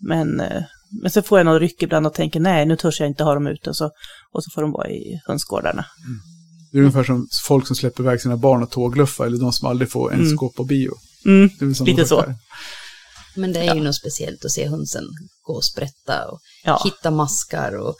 [0.00, 0.62] Men, eh,
[1.02, 3.34] men så får jag någon ryck ibland och tänker nej, nu törs jag inte ha
[3.34, 3.70] dem ute.
[3.70, 3.84] Och så,
[4.32, 5.84] och så får de vara i hönsgårdarna.
[6.72, 9.68] Det är ungefär som folk som släpper iväg sina barn och tågluffa eller de som
[9.68, 10.36] aldrig får ens Mm.
[10.36, 10.92] gå på bio.
[11.26, 11.50] Mm,
[11.84, 12.20] Lite så.
[12.20, 12.34] här.
[13.36, 13.74] Men det är Ja.
[13.74, 15.04] ju något speciellt att se hönsen
[15.42, 17.94] gå och sprätta och ja, hitta maskar och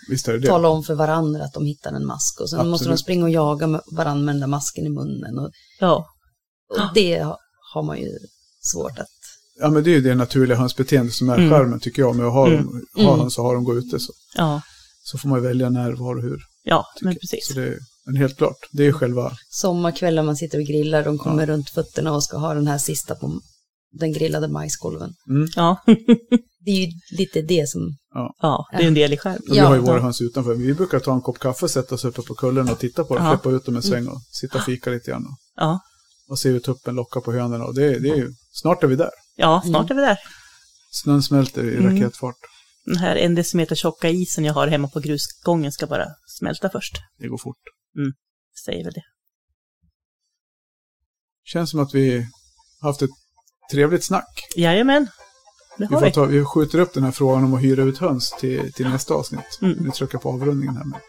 [0.46, 2.40] tala om för varandra att de hittar en mask.
[2.40, 3.00] Och sen måste de Absolut.
[3.00, 5.38] springa och jaga med varandra med den där masken i munnen.
[5.38, 6.06] Och, ja,
[6.70, 7.38] och det ha-
[7.74, 8.18] har man ju
[8.60, 9.06] svårt att...
[9.60, 11.50] Ja, men det är ju det naturliga hönsbeteendet som är Mm.
[11.50, 12.16] charmen tycker jag.
[12.16, 12.56] Med att ha, Mm.
[12.66, 13.20] dem, ha Mm.
[13.20, 14.60] höns och ha dem gå ute så, ja,
[15.04, 16.38] så får man välja när, var och hur.
[16.64, 17.48] ja, men precis.
[17.48, 21.04] Så det är, men helt klart, det är ju själva, Sommarkvällar man sitter och grillar,
[21.04, 23.40] de kommer runt fötterna och ska ha den här sista på
[23.98, 25.10] den grillade majskolven.
[25.30, 25.82] mm, Ja,
[26.64, 27.80] Det är ju lite det som...
[28.42, 29.38] ja, det är en del i skärmen.
[29.48, 30.02] och vi Ja, har ju våra ja.
[30.02, 30.54] höns utanför.
[30.54, 33.14] Vi brukar ta en kopp kaffe och sätta oss uppe på kullen och titta på
[33.14, 33.30] dem, Ja.
[33.32, 35.26] släppa ut dem en sväng och sitta och fika lite grann.
[35.26, 35.80] Och, Ja,
[36.28, 37.64] och se hur tuppen lockar på hönorna.
[37.64, 39.10] Och det, det är ju, snart är vi där.
[39.36, 40.18] ja snart är vi där.
[40.90, 41.96] Snön smälter i Mm.
[41.96, 42.36] raketfart.
[42.84, 46.06] Den här en decimeter tjocka isen jag har hemma på grusgången ska bara
[46.38, 46.92] smälta först.
[47.18, 47.56] Det går fort.
[48.64, 49.02] Säger väl det.
[51.44, 52.26] Känns som att vi
[52.80, 53.10] har haft ett
[53.72, 54.46] trevligt snack.
[54.56, 55.08] Jajamän,
[55.76, 56.12] det Vi, får vi.
[56.12, 59.14] ta, vi skjuter upp den här frågan om att hyra ut höns till, till nästa
[59.14, 59.58] avsnitt.
[59.62, 59.84] Mm.
[59.84, 60.84] Vi trycker på avrundningen här.
[60.84, 61.00] Men,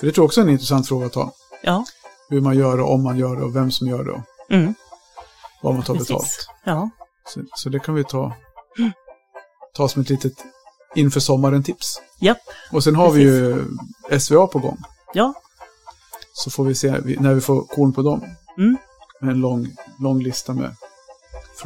[0.00, 1.32] för det tror jag också är en intressant fråga att ta.
[1.62, 1.84] Ja,
[2.28, 4.74] Hur man gör det, om man gör det och vem som gör det och mm,
[5.62, 6.08] vad man tar precis.
[6.08, 6.48] betalt.
[6.64, 6.90] Ja,
[7.28, 8.32] Så, så det kan vi ta,
[9.74, 10.32] ta som ett litet
[10.94, 12.00] inför sommaren-tips.
[12.20, 12.38] japp,
[12.72, 13.64] Och sen har vi ju
[14.20, 14.78] SVA på gång.
[15.14, 15.34] ja,
[16.32, 16.90] Så får vi se
[17.20, 18.24] när vi får korn på dem.
[18.58, 18.76] Mm.
[19.20, 20.76] Med en lång, lång lista med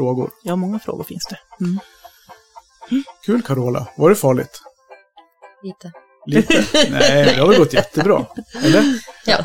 [0.00, 0.30] frågor.
[0.42, 1.64] ja, många frågor finns det.
[1.64, 1.78] Mm.
[3.26, 4.62] Kul Carola, var det farligt?
[5.62, 5.92] Lite.
[6.26, 6.64] Lite?
[6.90, 8.26] Nej, det har väl gått jättebra.
[8.62, 8.84] Eller?
[9.26, 9.38] Ja.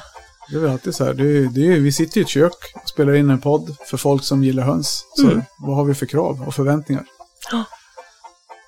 [0.50, 1.14] Det är väl alltid så här.
[1.14, 2.54] Det är, det är, vi sitter i ett kök
[2.84, 5.06] och spelar in en podd för folk som gillar höns.
[5.16, 5.42] Så Mm.
[5.60, 7.06] vad har vi för krav och förväntningar?
[7.52, 7.64] Ja.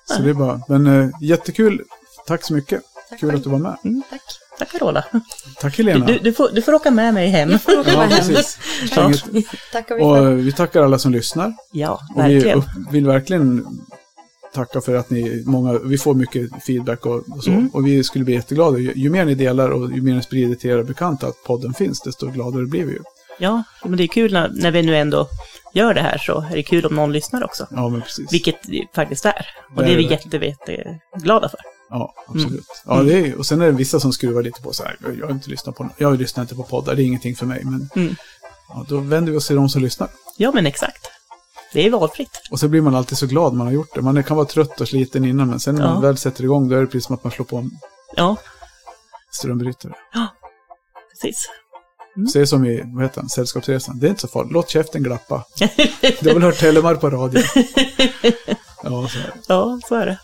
[0.04, 1.84] Så det är bara, men eh, jättekul.
[2.26, 2.82] Tack så mycket.
[3.10, 3.76] Tack Kul att du var med.
[4.10, 4.22] Tack.
[4.58, 5.04] Tack Carola.
[5.60, 6.06] Tack Helena.
[6.06, 7.54] Du, du, får, du får åka med mig hem.
[7.54, 8.10] Åka ja, hem.
[8.10, 8.58] precis.
[8.96, 9.06] Ja.
[9.32, 11.52] Inget, Tackar vi och vi tackar alla som lyssnar.
[11.72, 12.58] Ja, Och vi verkligen.
[12.58, 13.66] upp, vill verkligen
[14.54, 17.50] tacka för att ni, många, vi får mycket feedback och, och så.
[17.50, 17.68] Mm.
[17.72, 18.78] Och vi skulle bli jätteglada.
[18.78, 21.74] Ju, ju mer ni delar och ju mer ni sprider till era bekanta att podden
[21.74, 23.00] finns, desto gladare blir vi ju.
[23.38, 25.28] Ja, men det är kul när, när vi nu ändå
[25.74, 27.66] gör det här så är det kul om någon lyssnar också.
[27.70, 28.32] Ja, men precis.
[28.32, 29.46] Vilket det faktiskt är.
[29.76, 31.60] Och Det det är är vi jätte, jätteglada för.
[31.90, 32.64] Ja, absolut.
[32.86, 34.96] Ja, det är, och sen är det vissa som skruvar lite på så här.
[35.18, 37.64] Jag har inte lyssnat på, jag lyssnar inte på poddar, det är ingenting för mig.
[37.64, 38.14] Men Mm.
[38.68, 40.08] ja, då vänder vi oss till de som lyssnar.
[40.36, 41.10] Ja, men exakt.
[41.72, 42.40] Det är valfritt.
[42.50, 44.02] Och så blir man alltid så glad man har gjort det.
[44.02, 45.92] Man kan vara trött och sliten innan, men sen när Ja.
[45.92, 47.70] man väl sätter igång, då är det precis som att man slår på en
[48.16, 48.36] Ja,
[49.30, 49.92] strömbrytare.
[51.10, 51.48] precis.
[52.32, 53.98] Så det är som i, vad heter han, Sällskapsresan.
[53.98, 54.52] Det är inte så farligt.
[54.52, 55.44] Låt käften glappa.
[56.20, 57.42] Du har väl hört Tellemar på radio?
[58.82, 59.32] Ja, så är det.
[59.48, 60.18] Ja, så är det.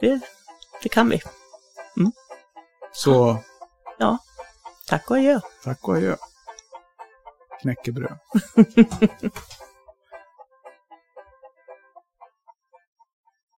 [0.00, 0.20] Det,
[0.82, 1.22] det kan vi.
[2.92, 3.38] Så
[4.86, 5.40] Tack och adjö.
[5.64, 6.16] tack och adjö.
[7.62, 8.18] Knäckebröd.